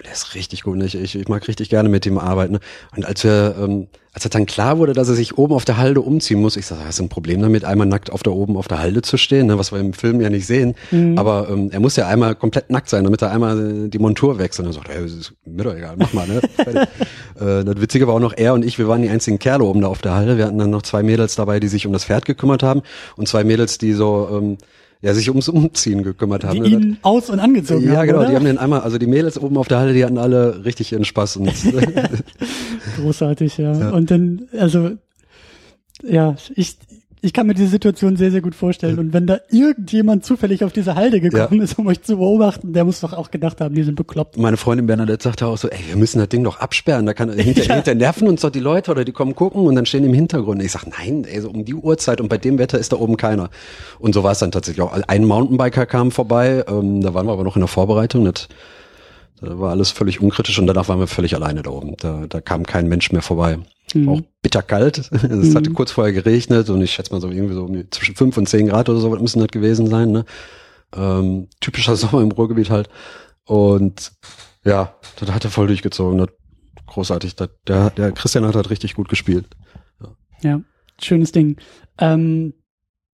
Und 0.00 0.06
er 0.06 0.12
ist 0.12 0.34
richtig 0.34 0.62
gut. 0.62 0.78
Ne? 0.78 0.86
Ich, 0.86 0.94
ich, 0.94 1.14
ich 1.14 1.28
mag 1.28 1.46
richtig 1.46 1.68
gerne 1.68 1.90
mit 1.90 2.06
ihm 2.06 2.16
arbeiten. 2.16 2.58
Und 2.96 3.04
als 3.04 3.22
wir, 3.22 3.54
ähm, 3.60 3.88
als 4.14 4.24
er 4.24 4.30
dann 4.30 4.46
klar 4.46 4.78
wurde, 4.78 4.94
dass 4.94 5.10
er 5.10 5.14
sich 5.14 5.36
oben 5.36 5.52
auf 5.52 5.66
der 5.66 5.76
Halde 5.76 6.00
umziehen 6.00 6.40
muss, 6.40 6.56
ich 6.56 6.64
sage, 6.64 6.80
hast 6.86 7.00
du 7.00 7.02
ein 7.02 7.10
Problem 7.10 7.42
damit, 7.42 7.66
einmal 7.66 7.86
nackt 7.86 8.10
auf 8.10 8.22
der 8.22 8.32
oben 8.32 8.56
auf 8.56 8.66
der 8.66 8.78
Halde 8.78 9.02
zu 9.02 9.18
stehen, 9.18 9.48
ne? 9.48 9.58
was 9.58 9.72
wir 9.72 9.78
im 9.78 9.92
Film 9.92 10.22
ja 10.22 10.30
nicht 10.30 10.46
sehen. 10.46 10.74
Mhm. 10.90 11.18
Aber 11.18 11.50
ähm, 11.50 11.70
er 11.70 11.80
muss 11.80 11.96
ja 11.96 12.08
einmal 12.08 12.34
komplett 12.34 12.70
nackt 12.70 12.88
sein, 12.88 13.04
damit 13.04 13.20
er 13.20 13.30
einmal 13.30 13.90
die 13.90 13.98
Montur 13.98 14.38
wechselt. 14.38 14.66
Und 14.66 14.72
er 14.72 14.74
sagt, 14.76 14.88
hey, 14.88 15.04
ist 15.04 15.34
mir 15.44 15.64
doch 15.64 15.74
egal, 15.74 15.96
mach 15.98 16.14
mal. 16.14 16.26
Ne? 16.26 16.40
äh, 17.38 17.62
das 17.62 17.78
Witzige 17.78 18.08
war 18.08 18.14
auch 18.14 18.20
noch, 18.20 18.34
er 18.34 18.54
und 18.54 18.64
ich, 18.64 18.78
wir 18.78 18.88
waren 18.88 19.02
die 19.02 19.10
einzigen 19.10 19.38
Kerle 19.38 19.64
oben 19.64 19.82
da 19.82 19.88
auf 19.88 20.00
der 20.00 20.14
Halde. 20.14 20.38
Wir 20.38 20.46
hatten 20.46 20.56
dann 20.56 20.70
noch 20.70 20.80
zwei 20.80 21.02
Mädels 21.02 21.34
dabei, 21.34 21.60
die 21.60 21.68
sich 21.68 21.86
um 21.86 21.92
das 21.92 22.06
Pferd 22.06 22.24
gekümmert 22.24 22.62
haben 22.62 22.80
und 23.16 23.28
zwei 23.28 23.44
Mädels, 23.44 23.76
die 23.76 23.92
so 23.92 24.30
ähm, 24.32 24.56
ja, 25.02 25.14
sich 25.14 25.28
ums 25.30 25.48
Umziehen 25.48 26.02
gekümmert 26.02 26.44
haben. 26.44 26.62
Die 26.62 26.72
ihn 26.72 26.98
aus- 27.02 27.30
und 27.30 27.40
angezogen 27.40 27.84
ja, 27.86 27.96
haben, 27.96 28.06
genau, 28.06 28.18
oder? 28.20 28.28
die 28.28 28.36
haben 28.36 28.44
den 28.44 28.58
einmal, 28.58 28.80
also 28.80 28.98
die 28.98 29.06
Mädels 29.06 29.38
oben 29.38 29.56
auf 29.56 29.68
der 29.68 29.78
Halle, 29.78 29.94
die 29.94 30.04
hatten 30.04 30.18
alle 30.18 30.64
richtig 30.64 30.92
ihren 30.92 31.04
Spaß. 31.04 31.36
Und 31.36 31.52
Großartig, 32.96 33.56
ja. 33.58 33.72
ja. 33.72 33.90
Und 33.90 34.10
dann, 34.10 34.48
also, 34.58 34.90
ja, 36.02 36.36
ich, 36.54 36.76
ich 37.22 37.32
kann 37.32 37.46
mir 37.46 37.54
diese 37.54 37.68
Situation 37.68 38.16
sehr, 38.16 38.30
sehr 38.30 38.40
gut 38.40 38.54
vorstellen. 38.54 38.98
Und 38.98 39.12
wenn 39.12 39.26
da 39.26 39.40
irgendjemand 39.50 40.24
zufällig 40.24 40.64
auf 40.64 40.72
diese 40.72 40.94
Halde 40.94 41.20
gekommen 41.20 41.58
ja. 41.58 41.64
ist, 41.64 41.78
um 41.78 41.86
euch 41.86 42.02
zu 42.02 42.16
beobachten, 42.16 42.72
der 42.72 42.84
muss 42.84 43.00
doch 43.00 43.12
auch 43.12 43.30
gedacht 43.30 43.60
haben, 43.60 43.74
die 43.74 43.82
sind 43.82 43.94
bekloppt. 43.94 44.38
Meine 44.38 44.56
Freundin 44.56 44.86
Bernadette 44.86 45.22
sagte 45.22 45.46
auch 45.46 45.58
so, 45.58 45.68
ey, 45.68 45.78
wir 45.88 45.96
müssen 45.96 46.18
das 46.18 46.28
Ding 46.28 46.42
doch 46.44 46.60
absperren. 46.60 47.04
Da 47.04 47.12
kann 47.12 47.30
hinter, 47.38 47.64
ja. 47.64 47.74
hinter 47.74 47.94
nerven 47.94 48.26
uns 48.26 48.40
doch 48.40 48.50
die 48.50 48.60
Leute 48.60 48.90
oder 48.90 49.04
die 49.04 49.12
kommen 49.12 49.34
gucken 49.34 49.66
und 49.66 49.74
dann 49.74 49.84
stehen 49.84 50.04
im 50.04 50.14
Hintergrund. 50.14 50.62
Ich 50.62 50.72
sag, 50.72 50.86
nein, 50.86 51.24
ey, 51.24 51.40
so 51.40 51.50
um 51.50 51.64
die 51.64 51.74
Uhrzeit 51.74 52.20
und 52.20 52.28
bei 52.28 52.38
dem 52.38 52.58
Wetter 52.58 52.78
ist 52.78 52.92
da 52.92 52.96
oben 52.96 53.18
keiner. 53.18 53.50
Und 53.98 54.14
so 54.14 54.22
war 54.22 54.32
es 54.32 54.38
dann 54.38 54.50
tatsächlich 54.50 54.82
auch. 54.82 54.92
Ein 54.92 55.24
Mountainbiker 55.24 55.84
kam 55.84 56.10
vorbei, 56.10 56.64
ähm, 56.68 57.02
da 57.02 57.12
waren 57.12 57.26
wir 57.26 57.32
aber 57.32 57.44
noch 57.44 57.56
in 57.56 57.60
der 57.60 57.68
Vorbereitung. 57.68 58.24
Das, 58.24 58.48
da 59.40 59.58
war 59.58 59.70
alles 59.70 59.90
völlig 59.90 60.20
unkritisch 60.20 60.58
und 60.58 60.66
danach 60.66 60.88
waren 60.88 60.98
wir 60.98 61.06
völlig 61.06 61.34
alleine 61.34 61.62
da 61.62 61.70
oben. 61.70 61.96
Da, 61.98 62.26
da 62.28 62.40
kam 62.40 62.64
kein 62.64 62.88
Mensch 62.88 63.10
mehr 63.10 63.22
vorbei. 63.22 63.58
Mhm. 63.94 64.08
Auch 64.08 64.20
bitterkalt. 64.42 64.98
Es 65.12 65.22
mhm. 65.22 65.54
hatte 65.54 65.70
kurz 65.70 65.92
vorher 65.92 66.12
geregnet 66.12 66.68
und 66.68 66.82
ich 66.82 66.92
schätze 66.92 67.12
mal 67.12 67.20
so 67.20 67.30
irgendwie 67.30 67.54
so 67.54 67.68
zwischen 67.90 68.16
fünf 68.16 68.36
und 68.36 68.48
zehn 68.48 68.68
Grad 68.68 68.88
oder 68.88 68.98
so 68.98 69.08
müssen 69.16 69.40
das 69.40 69.48
gewesen 69.48 69.86
sein. 69.86 70.12
Ne? 70.12 70.24
Ähm, 70.94 71.48
typischer 71.60 71.96
Sommer 71.96 72.22
im 72.22 72.32
Ruhrgebiet 72.32 72.70
halt. 72.70 72.90
Und 73.44 74.12
ja, 74.64 74.94
das 75.18 75.30
hat 75.30 75.44
er 75.44 75.50
voll 75.50 75.68
durchgezogen. 75.68 76.18
Das, 76.18 76.28
großartig. 76.86 77.36
Das, 77.36 77.48
der, 77.66 77.90
der 77.90 78.12
Christian 78.12 78.44
hat 78.44 78.56
halt 78.56 78.70
richtig 78.70 78.94
gut 78.94 79.08
gespielt. 79.08 79.46
Ja, 80.00 80.08
ja 80.42 80.60
schönes 81.00 81.32
Ding. 81.32 81.56
Ähm, 81.98 82.54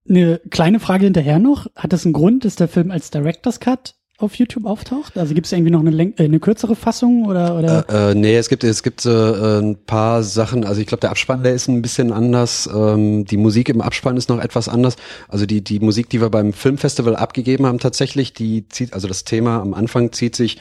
eine 0.09 0.41
kleine 0.51 0.81
Frage 0.81 1.05
hinterher 1.05 1.39
noch. 1.39 1.67
Hat 1.75 1.93
das 1.93 2.05
einen 2.05 2.13
Grund, 2.13 2.45
dass 2.45 2.57
der 2.57 2.69
Film 2.69 2.91
als 2.91 3.11
Director's 3.11 3.61
Cut 3.61 3.96
auf 4.19 4.35
YouTube 4.37 4.65
auftaucht? 4.65 5.19
Also 5.19 5.35
gibt 5.35 5.47
es 5.47 5.53
irgendwie 5.53 5.71
noch 5.71 5.81
eine, 5.81 5.91
äh, 5.91 6.25
eine 6.25 6.41
kürzere 6.41 6.75
Fassung 6.75 7.27
oder? 7.27 7.59
oder? 7.59 7.85
Äh, 7.89 8.13
äh, 8.13 8.15
nee, 8.15 8.37
es 8.37 8.49
gibt 8.49 8.65
es 8.65 8.83
gibt 8.83 9.05
äh, 9.05 9.11
ein 9.11 9.77
paar 9.85 10.23
Sachen. 10.23 10.65
Also 10.65 10.81
ich 10.81 10.87
glaube, 10.87 11.01
der 11.01 11.11
Abspann 11.11 11.43
der 11.43 11.55
ist 11.55 11.69
ein 11.69 11.83
bisschen 11.83 12.13
anders. 12.13 12.69
Ähm, 12.73 13.25
die 13.27 13.37
Musik 13.37 13.69
im 13.69 13.81
Abspann 13.81 14.17
ist 14.17 14.29
noch 14.29 14.41
etwas 14.41 14.69
anders. 14.69 14.97
Also 15.29 15.47
die 15.47 15.63
die 15.63 15.81
Musik, 15.81 16.09
die 16.11 16.21
wir 16.21 16.31
beim 16.31 16.53
Filmfestival 16.53 17.17
abgegeben 17.17 17.67
haben, 17.67 17.79
tatsächlich, 17.79 18.33
die 18.33 18.69
zieht 18.69 18.95
also 18.95 19.09
das 19.09 19.25
Thema 19.25 19.61
am 19.61 19.75
Anfang 19.75 20.13
zieht 20.13 20.35
sich 20.35 20.59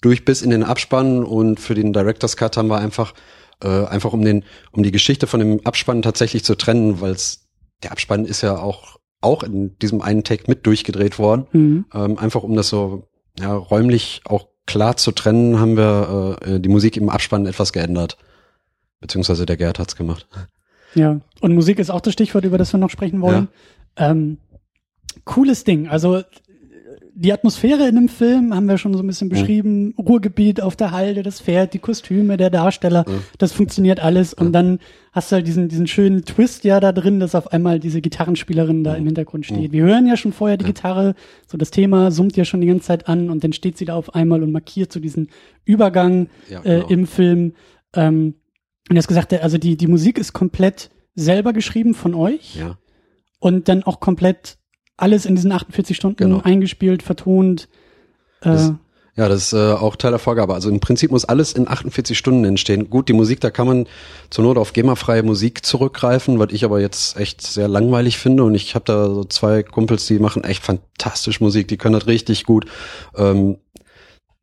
durch 0.00 0.24
bis 0.24 0.42
in 0.42 0.50
den 0.50 0.62
Abspann 0.62 1.24
und 1.24 1.60
für 1.60 1.74
den 1.74 1.92
Directors 1.92 2.36
Cut 2.36 2.56
haben 2.56 2.68
wir 2.68 2.78
einfach 2.78 3.14
äh, 3.62 3.84
einfach 3.86 4.12
um 4.12 4.24
den 4.24 4.44
um 4.72 4.82
die 4.82 4.92
Geschichte 4.92 5.26
von 5.26 5.40
dem 5.40 5.60
Abspann 5.64 6.02
tatsächlich 6.02 6.44
zu 6.44 6.54
trennen, 6.54 7.00
weil 7.00 7.16
der 7.82 7.92
Abspann 7.92 8.24
ist 8.24 8.42
ja 8.42 8.56
auch 8.56 8.98
auch 9.24 9.42
in 9.42 9.78
diesem 9.78 10.00
einen 10.00 10.24
Take 10.24 10.44
mit 10.46 10.66
durchgedreht 10.66 11.18
worden. 11.18 11.46
Mhm. 11.52 11.84
Ähm, 11.92 12.18
einfach 12.18 12.42
um 12.42 12.54
das 12.54 12.68
so 12.68 13.08
ja, 13.38 13.54
räumlich 13.54 14.22
auch 14.24 14.48
klar 14.66 14.96
zu 14.96 15.12
trennen, 15.12 15.58
haben 15.58 15.76
wir 15.76 16.38
äh, 16.42 16.60
die 16.60 16.68
Musik 16.68 16.96
im 16.96 17.08
Abspann 17.08 17.46
etwas 17.46 17.72
geändert. 17.72 18.16
Beziehungsweise 19.00 19.44
der 19.44 19.56
Gerd 19.56 19.78
hat's 19.78 19.96
gemacht. 19.96 20.26
Ja, 20.94 21.20
und 21.40 21.54
Musik 21.54 21.78
ist 21.78 21.90
auch 21.90 22.00
das 22.00 22.12
Stichwort, 22.12 22.44
über 22.44 22.58
das 22.58 22.72
wir 22.72 22.78
noch 22.78 22.90
sprechen 22.90 23.20
wollen. 23.20 23.48
Ja. 23.98 24.10
Ähm, 24.10 24.38
cooles 25.24 25.64
Ding. 25.64 25.88
Also 25.88 26.22
die 27.16 27.32
Atmosphäre 27.32 27.86
in 27.86 27.94
dem 27.94 28.08
Film 28.08 28.54
haben 28.54 28.66
wir 28.66 28.76
schon 28.76 28.92
so 28.94 29.02
ein 29.02 29.06
bisschen 29.06 29.28
beschrieben. 29.28 29.86
Mhm. 29.86 29.94
Ruhrgebiet 29.98 30.60
auf 30.60 30.74
der 30.74 30.90
Halde, 30.90 31.22
das 31.22 31.40
Pferd, 31.40 31.72
die 31.72 31.78
Kostüme, 31.78 32.36
der 32.36 32.50
Darsteller, 32.50 33.04
mhm. 33.08 33.22
das 33.38 33.52
funktioniert 33.52 34.00
alles. 34.00 34.34
Und 34.34 34.52
dann 34.52 34.80
hast 35.12 35.30
du 35.30 35.36
halt 35.36 35.46
diesen, 35.46 35.68
diesen 35.68 35.86
schönen 35.86 36.24
Twist 36.24 36.64
ja 36.64 36.80
da 36.80 36.90
drin, 36.90 37.20
dass 37.20 37.36
auf 37.36 37.52
einmal 37.52 37.78
diese 37.78 38.00
Gitarrenspielerin 38.00 38.82
da 38.82 38.94
im 38.94 39.06
Hintergrund 39.06 39.46
steht. 39.46 39.70
Wir 39.70 39.84
hören 39.84 40.06
ja 40.06 40.16
schon 40.16 40.32
vorher 40.32 40.56
die 40.56 40.64
Gitarre, 40.64 41.14
so 41.46 41.56
das 41.56 41.70
Thema 41.70 42.10
summt 42.10 42.36
ja 42.36 42.44
schon 42.44 42.60
die 42.60 42.66
ganze 42.66 42.86
Zeit 42.86 43.08
an 43.08 43.30
und 43.30 43.44
dann 43.44 43.52
steht 43.52 43.78
sie 43.78 43.84
da 43.84 43.94
auf 43.94 44.14
einmal 44.14 44.42
und 44.42 44.50
markiert 44.50 44.92
so 44.92 44.98
diesen 44.98 45.28
Übergang 45.64 46.28
ja, 46.50 46.60
äh, 46.60 46.62
genau. 46.62 46.88
äh, 46.88 46.92
im 46.92 47.06
Film. 47.06 47.52
Ähm, 47.94 48.34
und 48.90 48.96
er 48.96 49.02
hat 49.02 49.08
gesagt, 49.08 49.32
also 49.32 49.56
die, 49.56 49.76
die 49.76 49.86
Musik 49.86 50.18
ist 50.18 50.32
komplett 50.32 50.90
selber 51.14 51.52
geschrieben 51.52 51.94
von 51.94 52.14
euch. 52.14 52.56
Ja. 52.56 52.76
Und 53.38 53.68
dann 53.68 53.84
auch 53.84 54.00
komplett 54.00 54.58
alles 54.96 55.26
in 55.26 55.34
diesen 55.34 55.52
48 55.52 55.96
Stunden 55.96 56.16
genau. 56.16 56.40
eingespielt, 56.42 57.02
vertont. 57.02 57.68
Äh, 58.40 58.50
das, 58.50 58.72
ja, 59.16 59.28
das 59.28 59.46
ist 59.46 59.52
äh, 59.52 59.72
auch 59.72 59.94
Teil 59.96 60.10
der 60.10 60.18
Vorgabe. 60.18 60.54
Also 60.54 60.68
im 60.70 60.80
Prinzip 60.80 61.10
muss 61.12 61.24
alles 61.24 61.52
in 61.52 61.68
48 61.68 62.18
Stunden 62.18 62.44
entstehen. 62.44 62.90
Gut, 62.90 63.08
die 63.08 63.12
Musik, 63.12 63.40
da 63.40 63.50
kann 63.50 63.66
man 63.66 63.86
zur 64.30 64.44
Not 64.44 64.58
auf 64.58 64.72
GEMA-freie 64.72 65.22
Musik 65.22 65.64
zurückgreifen, 65.64 66.38
was 66.38 66.52
ich 66.52 66.64
aber 66.64 66.80
jetzt 66.80 67.16
echt 67.16 67.40
sehr 67.40 67.68
langweilig 67.68 68.18
finde. 68.18 68.42
Und 68.42 68.54
ich 68.54 68.74
habe 68.74 68.84
da 68.84 69.06
so 69.06 69.24
zwei 69.24 69.62
Kumpels, 69.62 70.06
die 70.06 70.18
machen 70.18 70.42
echt 70.42 70.64
fantastisch 70.64 71.40
Musik, 71.40 71.68
die 71.68 71.76
können 71.76 71.94
das 71.94 72.08
richtig 72.08 72.44
gut. 72.44 72.66
Ähm, 73.16 73.58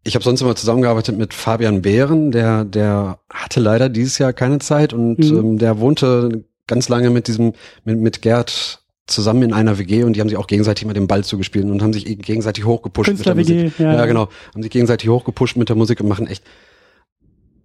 ich 0.03 0.15
habe 0.15 0.23
sonst 0.23 0.41
immer 0.41 0.55
zusammengearbeitet 0.55 1.17
mit 1.17 1.33
Fabian 1.33 1.81
Behren, 1.81 2.31
der 2.31 2.65
der 2.65 3.19
hatte 3.31 3.59
leider 3.59 3.87
dieses 3.87 4.17
Jahr 4.17 4.33
keine 4.33 4.59
Zeit 4.59 4.93
und 4.93 5.19
mhm. 5.19 5.37
ähm, 5.37 5.57
der 5.59 5.79
wohnte 5.79 6.45
ganz 6.65 6.89
lange 6.89 7.09
mit 7.09 7.27
diesem 7.27 7.53
mit, 7.83 7.99
mit 7.99 8.21
Gerd 8.21 8.80
zusammen 9.07 9.43
in 9.43 9.53
einer 9.53 9.77
WG 9.77 10.03
und 10.03 10.15
die 10.15 10.21
haben 10.21 10.29
sich 10.29 10.37
auch 10.37 10.47
gegenseitig 10.47 10.85
mit 10.85 10.95
dem 10.95 11.07
Ball 11.07 11.23
zugespielt 11.23 11.65
und 11.65 11.81
haben 11.81 11.93
sich 11.93 12.05
gegenseitig 12.05 12.65
hochgepusht 12.65 13.11
mit 13.11 13.25
der 13.25 13.35
Musik. 13.35 13.79
Ja, 13.79 13.93
ja, 13.93 14.05
genau. 14.05 14.29
Haben 14.53 14.63
sich 14.63 14.71
gegenseitig 14.71 15.09
hochgepusht 15.09 15.57
mit 15.57 15.69
der 15.69 15.75
Musik 15.75 15.99
und 16.01 16.07
machen 16.07 16.27
echt 16.27 16.43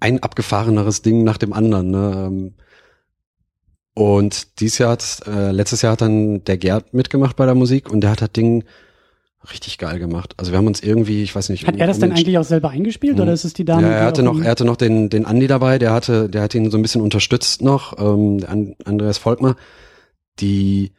ein 0.01 0.23
abgefahreneres 0.23 1.03
Ding 1.03 1.25
nach 1.25 1.39
dem 1.39 1.53
anderen. 1.53 1.91
Ne? 1.91 2.27
Ähm, 2.27 2.55
und 3.95 4.61
dieses 4.61 4.79
Jahr 4.79 4.91
hat, 4.91 5.23
äh, 5.27 5.53
letztes 5.53 5.83
Jahr 5.83 5.93
hat 5.93 6.03
dann 6.03 6.45
der 6.45 6.59
Gerd 6.59 6.93
mitgemacht 6.93 7.37
bei 7.37 7.47
der 7.47 7.55
Musik 7.55 7.91
und 7.91 8.03
der 8.03 8.11
hat 8.11 8.21
das 8.21 8.33
Ding 8.33 8.65
richtig 9.51 9.79
geil 9.79 9.99
gemacht. 9.99 10.35
Also 10.37 10.53
wir 10.53 10.59
haben 10.59 10.67
uns 10.67 10.83
irgendwie, 10.83 11.23
ich 11.23 11.35
weiß 11.35 11.49
nicht. 11.49 11.67
Hat 11.67 11.77
er 11.77 11.87
das 11.87 11.99
denn 11.99 12.13
eigentlich 12.13 12.37
auch 12.37 12.45
selber 12.45 12.71
eingespielt 12.71 13.17
mhm. 13.17 13.23
oder 13.23 13.33
ist 13.33 13.45
es 13.45 13.55
die 13.55 13.65
Dame? 13.65 13.83
Ja, 13.83 13.93
er 13.93 14.07
hatte 14.07 14.23
noch, 14.23 14.41
er 14.41 14.51
hatte 14.51 14.65
noch 14.65 14.77
den, 14.77 15.09
den 15.09 15.25
Andi 15.25 15.47
dabei, 15.47 15.79
der 15.79 15.93
hatte, 15.93 16.29
der 16.29 16.43
hat 16.43 16.55
ihn 16.55 16.71
so 16.71 16.77
ein 16.77 16.83
bisschen 16.83 17.01
unterstützt 17.01 17.63
noch, 17.63 17.99
ähm, 17.99 18.75
Andreas 18.85 19.19
Volkmar, 19.19 19.57
die, 20.41 20.93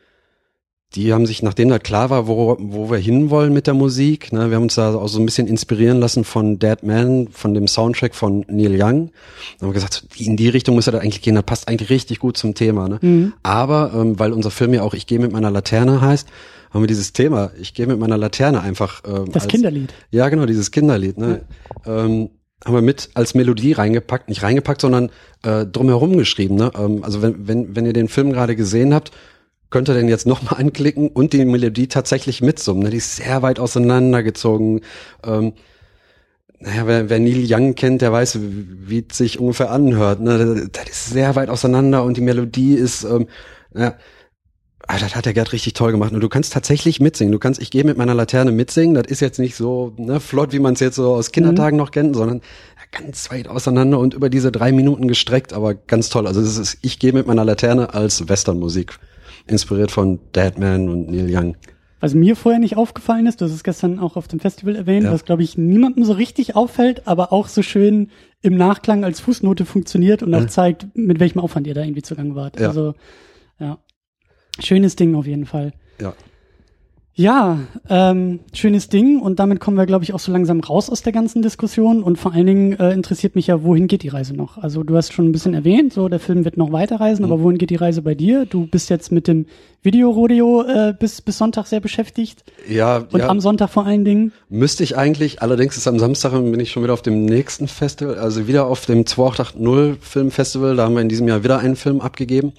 die 0.96 1.14
haben 1.14 1.26
sich, 1.26 1.44
nachdem 1.44 1.70
da 1.70 1.80
klar 1.80 2.10
war, 2.10 2.28
wo, 2.28 2.56
wo 2.60 2.90
wir 2.90 2.98
hinwollen 2.98 3.52
mit 3.52 3.68
der 3.68 3.74
Musik, 3.74 4.32
ne, 4.32 4.50
wir 4.50 4.56
haben 4.56 4.64
uns 4.64 4.76
da 4.76 4.96
auch 4.96 5.10
so 5.10 5.20
ein 5.20 5.26
bisschen 5.26 5.48
inspirieren 5.48 6.00
lassen 6.00 6.24
von 6.24 6.60
Dead 6.60 6.82
Man, 6.82 7.28
von 7.30 7.54
dem 7.54 7.68
Soundtrack 7.68 8.16
von 8.16 8.46
Neil 8.48 8.72
Young. 8.72 9.12
Da 9.60 9.66
haben 9.66 9.70
wir 9.70 9.74
gesagt, 9.74 10.06
in 10.18 10.38
die 10.38 10.48
Richtung 10.48 10.76
muss 10.76 10.88
er 10.88 10.94
da 10.94 11.00
eigentlich 11.00 11.22
gehen, 11.22 11.36
das 11.36 11.44
passt 11.44 11.68
eigentlich 11.68 11.90
richtig 11.90 12.20
gut 12.20 12.38
zum 12.38 12.56
Thema. 12.56 12.88
Ne? 12.88 13.00
Mhm. 13.02 13.34
Aber 13.44 13.92
ähm, 13.94 14.18
weil 14.18 14.32
unser 14.32 14.50
Film 14.50 14.74
ja 14.74 14.82
auch 14.82 14.94
Ich 14.94 15.08
gehe 15.08 15.20
mit 15.20 15.34
meiner 15.34 15.52
Laterne 15.52 16.00
heißt, 16.00 16.28
haben 16.72 16.82
wir 16.82 16.88
dieses 16.88 17.12
Thema, 17.12 17.52
ich 17.60 17.74
gehe 17.74 17.88
mit 17.88 18.00
meiner 18.00 18.18
Laterne 18.18 18.62
einfach. 18.62 19.04
Ähm, 19.06 19.32
das 19.32 19.44
als, 19.44 19.52
Kinderlied. 19.52 19.94
Ja, 20.12 20.30
genau, 20.30 20.46
dieses 20.46 20.72
Kinderlied. 20.72 21.18
Ne? 21.18 21.46
Ja. 21.86 22.06
Ähm, 22.06 22.30
haben 22.66 22.74
wir 22.74 22.82
mit 22.82 23.10
als 23.14 23.36
Melodie 23.36 23.74
reingepackt, 23.74 24.30
nicht 24.30 24.42
reingepackt, 24.42 24.82
sondern 24.82 25.10
äh, 25.44 25.66
drumherum 25.66 26.18
geschrieben. 26.18 26.56
Ne? 26.56 26.72
Ähm, 26.78 27.04
also 27.04 27.22
wenn, 27.22 27.48
wenn, 27.48 27.76
wenn 27.76 27.86
ihr 27.86 27.94
den 27.94 28.08
Film 28.08 28.32
gerade 28.32 28.56
gesehen 28.56 28.94
habt, 28.94 29.12
könnte 29.70 29.94
denn 29.94 30.08
jetzt 30.08 30.28
nochmal 30.28 30.56
anklicken 30.60 31.10
und 31.10 31.34
die 31.34 31.46
Melodie 31.46 31.88
tatsächlich 31.88 32.42
mitsummen. 32.42 32.84
Ne? 32.84 32.90
Die 32.90 32.98
ist 32.98 33.18
sehr 33.18 33.42
weit 33.42 33.60
auseinandergezogen. 33.60 34.82
Ähm, 35.24 35.54
naja, 36.60 36.88
wer, 36.88 37.10
wer 37.10 37.20
Neil 37.20 37.46
Young 37.48 37.76
kennt, 37.76 38.02
der 38.02 38.12
weiß, 38.12 38.40
wie 38.42 39.06
es 39.08 39.18
sich 39.18 39.40
ungefähr 39.40 39.72
anhört. 39.72 40.22
Ne? 40.22 40.70
Das 40.72 40.90
ist 40.90 41.10
sehr 41.12 41.36
weit 41.36 41.50
auseinander 41.50 42.04
und 42.04 42.18
die 42.18 42.22
Melodie 42.22 42.74
ist, 42.74 43.04
ähm, 43.04 43.28
ja, 43.76 43.96
ah, 44.88 44.98
das 45.00 45.16
hat 45.16 45.26
der 45.26 45.34
Gerd 45.34 45.54
richtig 45.54 45.74
toll 45.74 45.92
gemacht. 45.92 46.14
Und 46.14 46.22
du 46.22 46.30
kannst 46.30 46.54
tatsächlich 46.54 47.00
mitsingen. 47.00 47.32
Du 47.32 47.40
kannst, 47.40 47.62
ich 47.62 47.70
gehe 47.70 47.84
mit 47.84 47.98
meiner 47.98 48.16
Laterne 48.16 48.52
mitsingen. 48.52 48.96
Das 48.96 49.06
ist 49.08 49.20
jetzt 49.20 49.38
nicht 49.38 49.56
so 49.56 49.94
ne, 49.98 50.20
flott, 50.20 50.52
wie 50.54 50.60
man 50.60 50.74
es 50.74 50.80
jetzt 50.80 50.96
so 50.96 51.14
aus 51.14 51.32
Kindertagen 51.32 51.78
mhm. 51.78 51.84
noch 51.84 51.92
kennt, 51.92 52.16
sondern 52.16 52.42
ganz 52.92 53.30
weit 53.32 53.48
auseinander 53.48 54.00
und 54.00 54.14
über 54.14 54.30
diese 54.30 54.52
drei 54.52 54.72
Minuten 54.72 55.08
gestreckt, 55.08 55.54
aber 55.54 55.76
ganz 55.76 56.10
toll. 56.10 56.28
Also 56.28 56.42
das 56.42 56.58
ist, 56.58 56.78
ich 56.82 57.00
gehe 57.00 57.14
mit 57.14 57.28
meiner 57.28 57.46
Laterne 57.46 57.94
als 57.94 58.28
Westernmusik, 58.30 58.98
inspiriert 59.48 59.92
von 59.92 60.20
Deadman 60.34 60.90
und 60.90 61.10
Neil 61.10 61.28
Young. 61.30 61.56
Was 62.00 62.14
mir 62.14 62.36
vorher 62.36 62.60
nicht 62.60 62.78
aufgefallen 62.78 63.26
ist, 63.26 63.42
du 63.42 63.46
hast 63.46 63.54
es 63.54 63.64
gestern 63.64 63.98
auch 63.98 64.18
auf 64.18 64.28
dem 64.28 64.40
Festival 64.40 64.76
erwähnt, 64.76 65.06
ja. 65.06 65.12
was 65.12 65.26
glaube 65.26 65.42
ich 65.42 65.58
niemandem 65.58 66.04
so 66.04 66.14
richtig 66.14 66.56
auffällt, 66.56 67.08
aber 67.08 67.34
auch 67.34 67.48
so 67.48 67.64
schön 67.64 68.12
im 68.42 68.56
Nachklang 68.56 69.04
als 69.04 69.20
Fußnote 69.20 69.66
funktioniert 69.66 70.22
und 70.22 70.34
auch 70.36 70.42
ja. 70.42 70.48
zeigt, 70.48 70.96
mit 70.96 71.20
welchem 71.20 71.40
Aufwand 71.40 71.66
ihr 71.66 71.74
da 71.74 71.82
irgendwie 71.82 72.04
zugange 72.04 72.36
wart. 72.36 72.60
Ja. 72.60 72.68
Also 72.68 72.94
ja, 73.60 73.80
schönes 74.60 74.96
Ding 74.96 75.16
auf 75.16 75.26
jeden 75.26 75.48
Fall. 75.48 75.74
Ja. 76.00 76.14
Ja, 77.20 77.62
ähm, 77.90 78.42
schönes 78.54 78.90
Ding 78.90 79.20
und 79.20 79.40
damit 79.40 79.60
kommen 79.60 79.76
wir, 79.76 79.88
glaube 79.88 80.04
ich, 80.04 80.14
auch 80.14 80.20
so 80.20 80.32
langsam 80.32 80.60
raus 80.60 80.88
aus 80.88 81.02
der 81.02 81.12
ganzen 81.12 81.42
Diskussion 81.42 82.04
und 82.04 82.20
vor 82.20 82.32
allen 82.32 82.46
Dingen 82.46 82.74
äh, 82.74 82.92
interessiert 82.92 83.36
mich 83.36 83.48
ja, 83.48 83.64
wohin 83.64 83.88
geht 83.88 84.04
die 84.04 84.10
Reise 84.10 84.36
noch? 84.36 84.60
Also 84.60 84.84
du 84.84 84.96
hast 84.96 85.14
schon 85.14 85.26
ein 85.26 85.32
bisschen 85.32 85.56
erwähnt, 85.56 85.94
so 85.94 86.10
der 86.10 86.20
Film 86.20 86.46
wird 86.46 86.58
noch 86.58 86.72
weiterreisen, 86.72 87.26
mhm. 87.26 87.32
aber 87.32 87.42
wohin 87.42 87.58
geht 87.58 87.72
die 87.72 87.76
Reise 87.76 88.04
bei 88.04 88.14
dir? 88.14 88.46
Du 88.46 88.68
bist 88.68 88.92
jetzt 88.92 89.12
mit 89.12 89.28
dem 89.28 89.48
Videorodeo 89.82 90.62
äh, 90.62 90.94
bis, 90.94 91.24
bis 91.24 91.40
Sonntag 91.40 91.66
sehr 91.66 91.80
beschäftigt. 91.80 92.44
Ja. 92.70 92.98
Und 93.12 93.22
ja. 93.22 93.30
am 93.30 93.40
Sonntag 93.40 93.72
vor 93.72 93.88
allen 93.88 94.06
Dingen. 94.06 94.32
Müsste 94.48 94.84
ich 94.84 94.96
eigentlich, 94.96 95.42
allerdings 95.42 95.76
ist 95.76 95.88
am 95.88 95.98
Samstag 95.98 96.34
bin 96.34 96.60
ich 96.60 96.70
schon 96.70 96.84
wieder 96.84 96.94
auf 96.94 97.02
dem 97.02 97.26
nächsten 97.26 97.68
Festival, 97.68 98.20
also 98.20 98.48
wieder 98.48 98.68
auf 98.68 98.86
dem 98.86 99.08
2880 99.08 100.08
Filmfestival, 100.08 100.76
da 100.76 100.84
haben 100.84 100.94
wir 100.94 101.02
in 101.02 101.10
diesem 101.10 101.28
Jahr 101.28 101.44
wieder 101.44 101.58
einen 101.58 101.78
Film 101.78 102.00
abgegeben. 102.00 102.54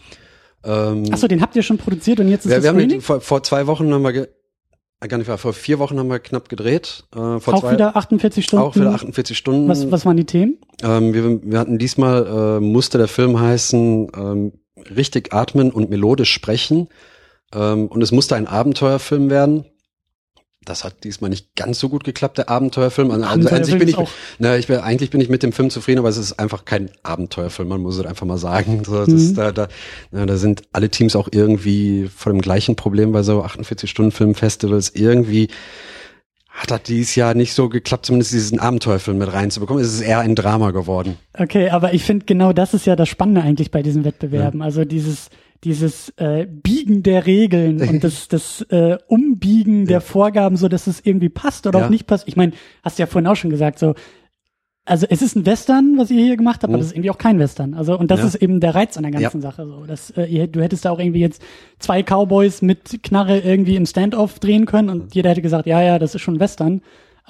Ähm, 0.64 1.04
Achso, 1.12 1.28
den 1.28 1.40
habt 1.42 1.54
ihr 1.54 1.62
schon 1.62 1.78
produziert 1.78 2.18
und 2.18 2.26
jetzt 2.26 2.44
ist 2.44 2.50
ja, 2.50 2.56
das 2.56 2.64
wir 2.64 2.70
haben 2.70 2.88
den, 2.88 3.00
vor, 3.00 3.20
vor 3.20 3.44
zwei 3.44 3.68
Wochen 3.68 3.94
haben 3.94 4.02
wir 4.02 4.26
gar 5.06 5.18
nicht 5.18 5.28
wahr, 5.28 5.38
vor 5.38 5.52
vier 5.52 5.78
Wochen 5.78 5.98
haben 5.98 6.08
wir 6.08 6.18
knapp 6.18 6.48
gedreht. 6.48 7.04
Äh, 7.14 7.38
vor 7.38 7.54
auch 7.54 7.60
zwei, 7.60 7.72
wieder 7.72 7.96
48 7.96 8.44
Stunden? 8.44 8.64
Auch 8.64 8.74
wieder 8.74 8.92
48 8.92 9.38
Stunden. 9.38 9.68
Was, 9.68 9.90
was 9.90 10.04
waren 10.04 10.16
die 10.16 10.24
Themen? 10.24 10.58
Ähm, 10.82 11.14
wir, 11.14 11.40
wir 11.42 11.58
hatten 11.58 11.78
diesmal, 11.78 12.26
äh, 12.26 12.60
musste 12.60 12.98
der 12.98 13.08
Film 13.08 13.38
heißen, 13.38 14.10
ähm, 14.16 14.52
richtig 14.94 15.32
atmen 15.32 15.70
und 15.70 15.90
melodisch 15.90 16.32
sprechen. 16.32 16.88
Ähm, 17.54 17.86
und 17.86 18.02
es 18.02 18.12
musste 18.12 18.34
ein 18.34 18.46
Abenteuerfilm 18.46 19.30
werden. 19.30 19.64
Das 20.64 20.84
hat 20.84 21.04
diesmal 21.04 21.30
nicht 21.30 21.54
ganz 21.56 21.78
so 21.78 21.88
gut 21.88 22.04
geklappt, 22.04 22.38
der 22.38 22.50
Abenteuerfilm. 22.50 23.10
Also, 23.10 23.24
also 23.24 23.48
eigentlich 23.48 23.78
bin 23.78 23.88
ich, 23.88 23.96
na, 24.38 24.56
ich 24.56 24.66
bin, 24.66 24.78
eigentlich 24.78 25.10
bin 25.10 25.20
ich 25.20 25.28
mit 25.28 25.42
dem 25.42 25.52
Film 25.52 25.70
zufrieden, 25.70 26.00
aber 26.00 26.08
es 26.08 26.18
ist 26.18 26.38
einfach 26.38 26.64
kein 26.64 26.90
Abenteuerfilm, 27.02 27.68
man 27.68 27.80
muss 27.80 27.96
es 27.96 28.04
einfach 28.04 28.26
mal 28.26 28.38
sagen. 28.38 28.82
So, 28.84 29.04
das, 29.04 29.08
mhm. 29.08 29.34
da, 29.34 29.52
da, 29.52 29.68
na, 30.10 30.26
da 30.26 30.36
sind 30.36 30.62
alle 30.72 30.90
Teams 30.90 31.16
auch 31.16 31.28
irgendwie 31.30 32.10
vor 32.14 32.32
dem 32.32 32.42
gleichen 32.42 32.76
Problem 32.76 33.12
bei 33.12 33.22
so 33.22 33.42
48-Stunden-Film-Festivals. 33.44 34.90
Irgendwie 34.90 35.48
hat 36.58 36.70
das 36.72 36.82
dieses 36.82 37.14
Jahr 37.14 37.34
nicht 37.34 37.54
so 37.54 37.68
geklappt, 37.68 38.06
zumindest 38.06 38.32
diesen 38.32 38.58
Abenteuerfilm 38.58 39.16
mit 39.16 39.32
reinzubekommen. 39.32 39.82
Es 39.82 39.94
ist 39.94 40.00
eher 40.00 40.18
ein 40.18 40.34
Drama 40.34 40.72
geworden. 40.72 41.16
Okay, 41.32 41.70
aber 41.70 41.94
ich 41.94 42.02
finde 42.02 42.26
genau 42.26 42.52
das 42.52 42.74
ist 42.74 42.84
ja 42.84 42.96
das 42.96 43.08
Spannende 43.08 43.42
eigentlich 43.42 43.70
bei 43.70 43.82
diesen 43.82 44.04
Wettbewerben. 44.04 44.60
Ja. 44.60 44.66
Also 44.66 44.84
dieses 44.84 45.30
dieses 45.64 46.10
äh, 46.16 46.46
Biegen 46.46 47.02
der 47.02 47.26
Regeln 47.26 47.80
und 47.88 48.04
das, 48.04 48.28
das 48.28 48.62
äh, 48.70 48.98
Umbiegen 49.06 49.80
ja. 49.80 49.86
der 49.86 50.00
Vorgaben, 50.00 50.56
so 50.56 50.68
dass 50.68 50.86
es 50.86 51.00
irgendwie 51.04 51.28
passt 51.28 51.66
oder 51.66 51.80
ja. 51.80 51.86
auch 51.86 51.90
nicht 51.90 52.06
passt. 52.06 52.28
Ich 52.28 52.36
meine, 52.36 52.52
hast 52.82 52.98
du 52.98 53.02
ja 53.02 53.06
vorhin 53.06 53.26
auch 53.26 53.36
schon 53.36 53.50
gesagt, 53.50 53.78
so 53.78 53.94
also 54.88 55.06
es 55.08 55.20
ist 55.20 55.36
ein 55.36 55.44
Western, 55.44 55.98
was 55.98 56.10
ihr 56.10 56.24
hier 56.24 56.36
gemacht 56.36 56.62
habt, 56.62 56.70
mhm. 56.70 56.74
aber 56.74 56.80
es 56.80 56.88
ist 56.88 56.94
irgendwie 56.94 57.10
auch 57.10 57.18
kein 57.18 57.38
Western. 57.38 57.74
Also 57.74 57.98
und 57.98 58.10
das 58.10 58.20
ja. 58.20 58.26
ist 58.26 58.34
eben 58.36 58.60
der 58.60 58.74
Reiz 58.74 58.96
an 58.96 59.02
der 59.02 59.12
ganzen 59.12 59.42
ja. 59.42 59.50
Sache. 59.50 59.66
So, 59.66 59.84
dass 59.84 60.10
äh, 60.10 60.24
ihr, 60.24 60.46
du 60.46 60.62
hättest 60.62 60.84
da 60.84 60.90
auch 60.90 60.98
irgendwie 60.98 61.20
jetzt 61.20 61.42
zwei 61.78 62.02
Cowboys 62.02 62.62
mit 62.62 63.02
Knarre 63.02 63.38
irgendwie 63.40 63.76
im 63.76 63.86
Standoff 63.86 64.38
drehen 64.38 64.66
können 64.66 64.88
und 64.88 64.98
mhm. 64.98 65.08
jeder 65.12 65.30
hätte 65.30 65.42
gesagt, 65.42 65.66
ja, 65.66 65.82
ja, 65.82 65.98
das 65.98 66.14
ist 66.14 66.22
schon 66.22 66.40
Western. 66.40 66.80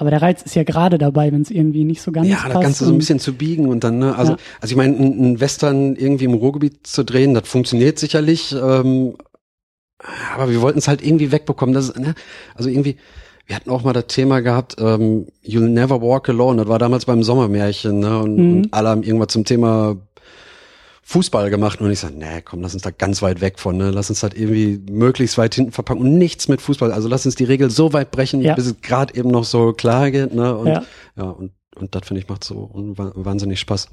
Aber 0.00 0.11
der 0.11 0.22
Reiz 0.22 0.42
ist 0.42 0.54
ja 0.54 0.62
gerade 0.62 0.96
dabei, 0.96 1.32
wenn 1.32 1.42
es 1.42 1.50
irgendwie 1.50 1.82
nicht 1.82 2.02
so 2.02 2.12
ganz 2.12 2.28
ja, 2.28 2.37
passt. 2.37 2.48
Ja, 2.48 2.54
da 2.54 2.61
kannst 2.61 2.80
du 2.80 2.84
so 2.84 2.92
ein 2.92 2.98
bisschen 2.98 3.18
zu 3.18 3.32
biegen 3.32 3.66
und 3.66 3.82
dann, 3.82 3.98
ne, 3.98 4.16
also, 4.16 4.32
ja. 4.32 4.38
also 4.61 4.72
ich 4.72 4.76
meine, 4.76 4.96
ein, 4.96 5.40
Western 5.40 5.96
irgendwie 5.96 6.26
im 6.26 6.34
Ruhrgebiet 6.34 6.87
zu 6.87 7.04
drehen, 7.04 7.34
das 7.34 7.48
funktioniert 7.48 7.98
sicherlich, 7.98 8.54
ähm, 8.54 9.16
aber 10.32 10.50
wir 10.50 10.61
wollten 10.61 10.78
es 10.78 10.87
halt 10.87 11.04
irgendwie 11.04 11.32
wegbekommen. 11.32 11.74
Das, 11.74 11.96
ne, 11.96 12.14
also 12.54 12.68
irgendwie, 12.70 12.96
wir 13.46 13.56
hatten 13.56 13.70
auch 13.70 13.82
mal 13.82 13.92
das 13.92 14.06
Thema 14.06 14.38
gehabt, 14.38 14.76
ähm, 14.78 15.26
You'll 15.44 15.68
Never 15.68 16.00
Walk 16.00 16.28
Alone, 16.28 16.58
das 16.58 16.68
war 16.68 16.78
damals 16.78 17.04
beim 17.04 17.24
Sommermärchen, 17.24 17.98
ne, 17.98 18.20
und, 18.20 18.37
mhm. 18.37 18.56
und 18.56 18.74
alle 18.74 18.90
haben 18.90 19.02
irgendwas 19.02 19.32
zum 19.32 19.44
Thema 19.44 19.96
Fußball 21.08 21.48
gemacht 21.48 21.80
und 21.80 21.90
ich 21.90 22.00
sage, 22.00 22.16
nee, 22.18 22.42
komm, 22.44 22.60
lass 22.60 22.74
uns 22.74 22.82
da 22.82 22.90
ganz 22.90 23.22
weit 23.22 23.40
weg 23.40 23.58
von, 23.58 23.78
ne? 23.78 23.90
Lass 23.90 24.10
uns 24.10 24.20
das 24.20 24.34
irgendwie 24.34 24.78
möglichst 24.92 25.38
weit 25.38 25.54
hinten 25.54 25.72
verpacken 25.72 26.02
und 26.02 26.18
nichts 26.18 26.48
mit 26.48 26.60
Fußball. 26.60 26.92
Also 26.92 27.08
lass 27.08 27.24
uns 27.24 27.34
die 27.34 27.44
Regel 27.44 27.70
so 27.70 27.94
weit 27.94 28.10
brechen, 28.10 28.42
ja. 28.42 28.54
bis 28.54 28.66
es 28.66 28.82
gerade 28.82 29.14
eben 29.14 29.30
noch 29.30 29.44
so 29.44 29.72
klar 29.72 30.10
geht, 30.10 30.34
ne? 30.34 30.54
Und 30.54 30.66
ja, 30.66 30.82
ja 31.16 31.24
und, 31.24 31.52
und 31.76 31.94
das 31.94 32.06
finde 32.06 32.20
ich 32.20 32.28
macht 32.28 32.44
so 32.44 32.68
wahnsinnig 32.74 33.58
Spaß. 33.58 33.88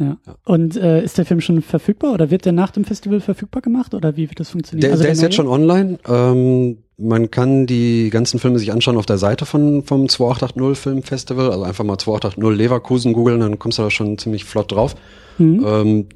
Ja. 0.00 0.16
ja. 0.26 0.34
Und 0.44 0.76
äh, 0.76 1.04
ist 1.04 1.18
der 1.18 1.24
Film 1.24 1.40
schon 1.40 1.62
verfügbar 1.62 2.14
oder 2.14 2.32
wird 2.32 2.44
der 2.44 2.52
nach 2.52 2.72
dem 2.72 2.84
Festival 2.84 3.20
verfügbar 3.20 3.62
gemacht 3.62 3.94
oder 3.94 4.16
wie 4.16 4.28
wird 4.28 4.40
das 4.40 4.50
funktionieren? 4.50 4.80
Der, 4.80 4.90
also 4.90 5.04
der, 5.04 5.12
der 5.12 5.12
ist 5.12 5.22
jetzt 5.22 5.36
schon 5.36 5.46
online. 5.46 6.00
Ähm, 6.08 6.78
man 6.98 7.30
kann 7.30 7.66
die 7.66 8.10
ganzen 8.10 8.40
Filme 8.40 8.58
sich 8.58 8.72
anschauen 8.72 8.96
auf 8.96 9.06
der 9.06 9.18
Seite 9.18 9.46
von 9.46 9.84
vom 9.84 10.08
2880 10.08 10.82
Film 10.82 11.02
Festival. 11.04 11.52
Also 11.52 11.62
einfach 11.62 11.84
mal 11.84 11.96
2880 11.96 12.58
Leverkusen 12.58 13.12
googeln, 13.12 13.38
dann 13.38 13.60
kommst 13.60 13.78
du 13.78 13.82
da 13.82 13.90
schon 13.90 14.18
ziemlich 14.18 14.44
flott 14.44 14.72
drauf. 14.72 14.96
Mhm. 15.38 15.64
Ähm, 15.64 16.06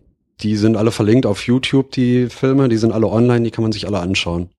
die 0.41 0.57
sind 0.57 0.77
alle 0.77 0.91
verlinkt 0.91 1.27
auf 1.27 1.47
YouTube, 1.47 1.93
die 1.93 2.29
Filme, 2.29 2.69
die 2.69 2.77
sind 2.77 2.93
alle 2.93 3.09
online, 3.09 3.43
die 3.43 3.51
kann 3.51 3.63
man 3.63 3.73
sich 3.73 3.87
alle 3.87 4.01
anschauen. 4.01 4.51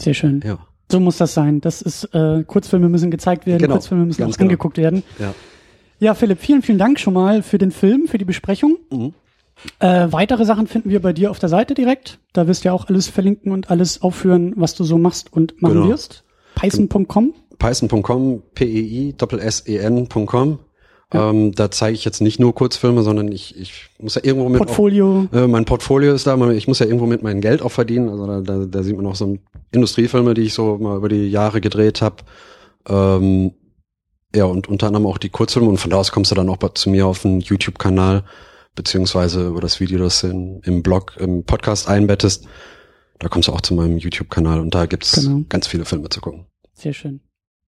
Sehr 0.00 0.14
schön. 0.14 0.42
Ja. 0.44 0.58
So 0.90 1.00
muss 1.00 1.18
das 1.18 1.34
sein. 1.34 1.60
Das 1.60 1.82
ist, 1.82 2.04
äh, 2.14 2.44
Kurzfilme 2.44 2.88
müssen 2.88 3.10
gezeigt 3.10 3.46
werden, 3.46 3.60
genau. 3.60 3.74
Kurzfilme 3.74 4.06
müssen 4.06 4.20
Ganz 4.20 4.34
auch 4.34 4.38
genau. 4.38 4.48
angeguckt 4.48 4.78
werden. 4.78 5.02
Ja. 5.18 5.34
ja, 5.98 6.14
Philipp, 6.14 6.40
vielen, 6.40 6.62
vielen 6.62 6.78
Dank 6.78 6.98
schon 6.98 7.14
mal 7.14 7.42
für 7.42 7.58
den 7.58 7.70
Film, 7.70 8.08
für 8.08 8.16
die 8.16 8.24
Besprechung. 8.24 8.78
Mhm. 8.90 9.12
Äh, 9.80 10.06
weitere 10.10 10.44
Sachen 10.44 10.66
finden 10.66 10.90
wir 10.90 11.02
bei 11.02 11.12
dir 11.12 11.30
auf 11.30 11.38
der 11.38 11.48
Seite 11.48 11.74
direkt. 11.74 12.18
Da 12.32 12.46
wirst 12.46 12.64
du 12.64 12.68
ja 12.68 12.72
auch 12.72 12.88
alles 12.88 13.08
verlinken 13.08 13.52
und 13.52 13.70
alles 13.70 14.02
aufführen, 14.02 14.54
was 14.56 14.74
du 14.74 14.84
so 14.84 14.98
machst 14.98 15.32
und 15.32 15.60
machen 15.60 15.74
genau. 15.74 15.88
wirst. 15.88 16.24
Python.com. 16.54 17.34
Python.com, 17.58 18.42
P-E-I-S-S-E-N.com. 18.54 20.58
Ja. 21.12 21.30
Ähm, 21.30 21.52
da 21.52 21.70
zeige 21.70 21.94
ich 21.94 22.04
jetzt 22.04 22.20
nicht 22.20 22.38
nur 22.38 22.54
Kurzfilme, 22.54 23.02
sondern 23.02 23.32
ich, 23.32 23.58
ich 23.58 23.88
muss 23.98 24.16
ja 24.16 24.24
irgendwo 24.24 24.48
mit 24.50 24.58
Portfolio. 24.58 25.26
Auch, 25.32 25.36
äh, 25.36 25.48
mein 25.48 25.64
Portfolio 25.64 26.12
ist 26.12 26.26
da, 26.26 26.50
ich 26.50 26.68
muss 26.68 26.80
ja 26.80 26.86
irgendwo 26.86 27.06
mit 27.06 27.22
meinem 27.22 27.40
Geld 27.40 27.62
auch 27.62 27.72
verdienen. 27.72 28.10
Also 28.10 28.26
da, 28.26 28.40
da, 28.42 28.66
da 28.66 28.82
sieht 28.82 28.96
man 28.96 29.06
auch 29.06 29.14
so 29.14 29.38
Industriefilme, 29.72 30.34
die 30.34 30.42
ich 30.42 30.54
so 30.54 30.76
mal 30.76 30.98
über 30.98 31.08
die 31.08 31.28
Jahre 31.28 31.62
gedreht 31.62 32.02
habe. 32.02 32.16
Ähm, 32.88 33.52
ja, 34.34 34.44
und 34.44 34.68
unter 34.68 34.88
anderem 34.88 35.06
auch 35.06 35.16
die 35.16 35.30
Kurzfilme 35.30 35.68
und 35.68 35.78
von 35.78 35.90
da 35.90 35.96
aus 35.96 36.12
kommst 36.12 36.30
du 36.30 36.34
dann 36.34 36.50
auch 36.50 36.58
zu 36.74 36.90
mir 36.90 37.06
auf 37.06 37.22
den 37.22 37.40
YouTube-Kanal, 37.40 38.24
beziehungsweise 38.74 39.48
über 39.48 39.62
das 39.62 39.80
Video, 39.80 39.98
das 39.98 40.20
du 40.20 40.26
in, 40.26 40.60
im 40.64 40.82
Blog, 40.82 41.16
im 41.18 41.44
Podcast 41.44 41.88
einbettest. 41.88 42.46
Da 43.18 43.28
kommst 43.28 43.48
du 43.48 43.52
auch 43.52 43.62
zu 43.62 43.72
meinem 43.72 43.96
YouTube-Kanal 43.96 44.60
und 44.60 44.74
da 44.74 44.84
gibt's 44.84 45.12
genau. 45.12 45.44
ganz 45.48 45.66
viele 45.66 45.86
Filme 45.86 46.10
zu 46.10 46.20
gucken. 46.20 46.44
Sehr 46.74 46.92
schön. 46.92 47.20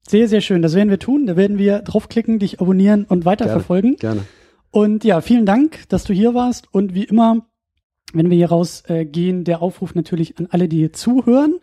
Sehr, 0.08 0.28
sehr 0.28 0.40
schön. 0.40 0.62
Das 0.62 0.74
werden 0.74 0.90
wir 0.90 0.98
tun. 0.98 1.26
Da 1.26 1.36
werden 1.36 1.58
wir 1.58 1.80
draufklicken, 1.80 2.38
dich 2.38 2.60
abonnieren 2.60 3.04
und 3.04 3.24
weiterverfolgen. 3.24 3.96
Gerne. 3.96 4.20
gerne. 4.20 4.28
Und 4.70 5.04
ja, 5.04 5.20
vielen 5.20 5.46
Dank, 5.46 5.88
dass 5.88 6.04
du 6.04 6.12
hier 6.12 6.34
warst. 6.34 6.72
Und 6.72 6.94
wie 6.94 7.04
immer, 7.04 7.46
wenn 8.12 8.30
wir 8.30 8.36
hier 8.36 8.48
rausgehen, 8.48 9.40
äh, 9.40 9.44
der 9.44 9.62
Aufruf 9.62 9.94
natürlich 9.94 10.38
an 10.38 10.48
alle, 10.50 10.68
die 10.68 10.78
hier 10.78 10.92
zuhören. 10.92 11.56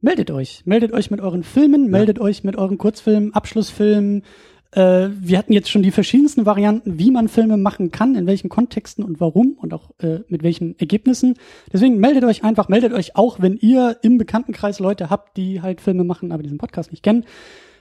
Meldet 0.00 0.30
euch. 0.30 0.62
Meldet 0.64 0.92
euch 0.92 1.10
mit 1.10 1.20
euren 1.20 1.42
Filmen, 1.42 1.84
ja. 1.84 1.90
meldet 1.90 2.20
euch 2.20 2.44
mit 2.44 2.56
euren 2.56 2.78
Kurzfilmen, 2.78 3.34
Abschlussfilmen. 3.34 4.22
Äh, 4.70 5.08
wir 5.18 5.38
hatten 5.38 5.52
jetzt 5.52 5.70
schon 5.70 5.82
die 5.82 5.90
verschiedensten 5.90 6.46
Varianten, 6.46 6.98
wie 6.98 7.10
man 7.10 7.28
Filme 7.28 7.56
machen 7.56 7.90
kann, 7.90 8.14
in 8.14 8.26
welchen 8.26 8.48
Kontexten 8.48 9.02
und 9.02 9.20
warum 9.20 9.56
und 9.60 9.74
auch 9.74 9.90
äh, 9.98 10.20
mit 10.28 10.42
welchen 10.42 10.78
Ergebnissen. 10.78 11.34
Deswegen 11.72 11.98
meldet 11.98 12.24
euch 12.24 12.44
einfach, 12.44 12.68
meldet 12.68 12.92
euch 12.92 13.16
auch, 13.16 13.40
wenn 13.40 13.56
ihr 13.56 13.96
im 14.02 14.18
Bekanntenkreis 14.18 14.78
Leute 14.78 15.10
habt, 15.10 15.36
die 15.36 15.62
halt 15.62 15.80
Filme 15.80 16.04
machen, 16.04 16.32
aber 16.32 16.42
diesen 16.42 16.58
Podcast 16.58 16.92
nicht 16.92 17.02
kennen. 17.02 17.24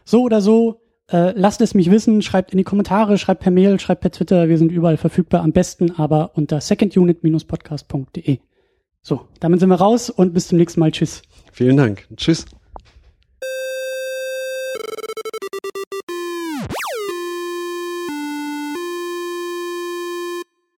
So 0.07 0.21
oder 0.21 0.39
so, 0.39 0.79
äh, 1.11 1.33
lasst 1.35 1.59
es 1.59 1.73
mich 1.73 1.91
wissen, 1.91 2.21
schreibt 2.21 2.53
in 2.53 2.57
die 2.57 2.63
Kommentare, 2.63 3.17
schreibt 3.17 3.41
per 3.41 3.51
Mail, 3.51 3.77
schreibt 3.77 3.99
per 3.99 4.11
Twitter, 4.11 4.47
wir 4.47 4.57
sind 4.57 4.71
überall 4.71 4.95
verfügbar, 4.95 5.41
am 5.41 5.51
besten 5.51 5.91
aber 5.91 6.31
unter 6.35 6.61
secondunit-podcast.de. 6.61 8.39
So, 9.01 9.27
damit 9.41 9.59
sind 9.59 9.67
wir 9.67 9.75
raus 9.75 10.09
und 10.09 10.33
bis 10.33 10.47
zum 10.47 10.59
nächsten 10.59 10.79
Mal. 10.79 10.93
Tschüss. 10.93 11.23
Vielen 11.51 11.75
Dank. 11.75 12.07
Tschüss. 12.15 12.45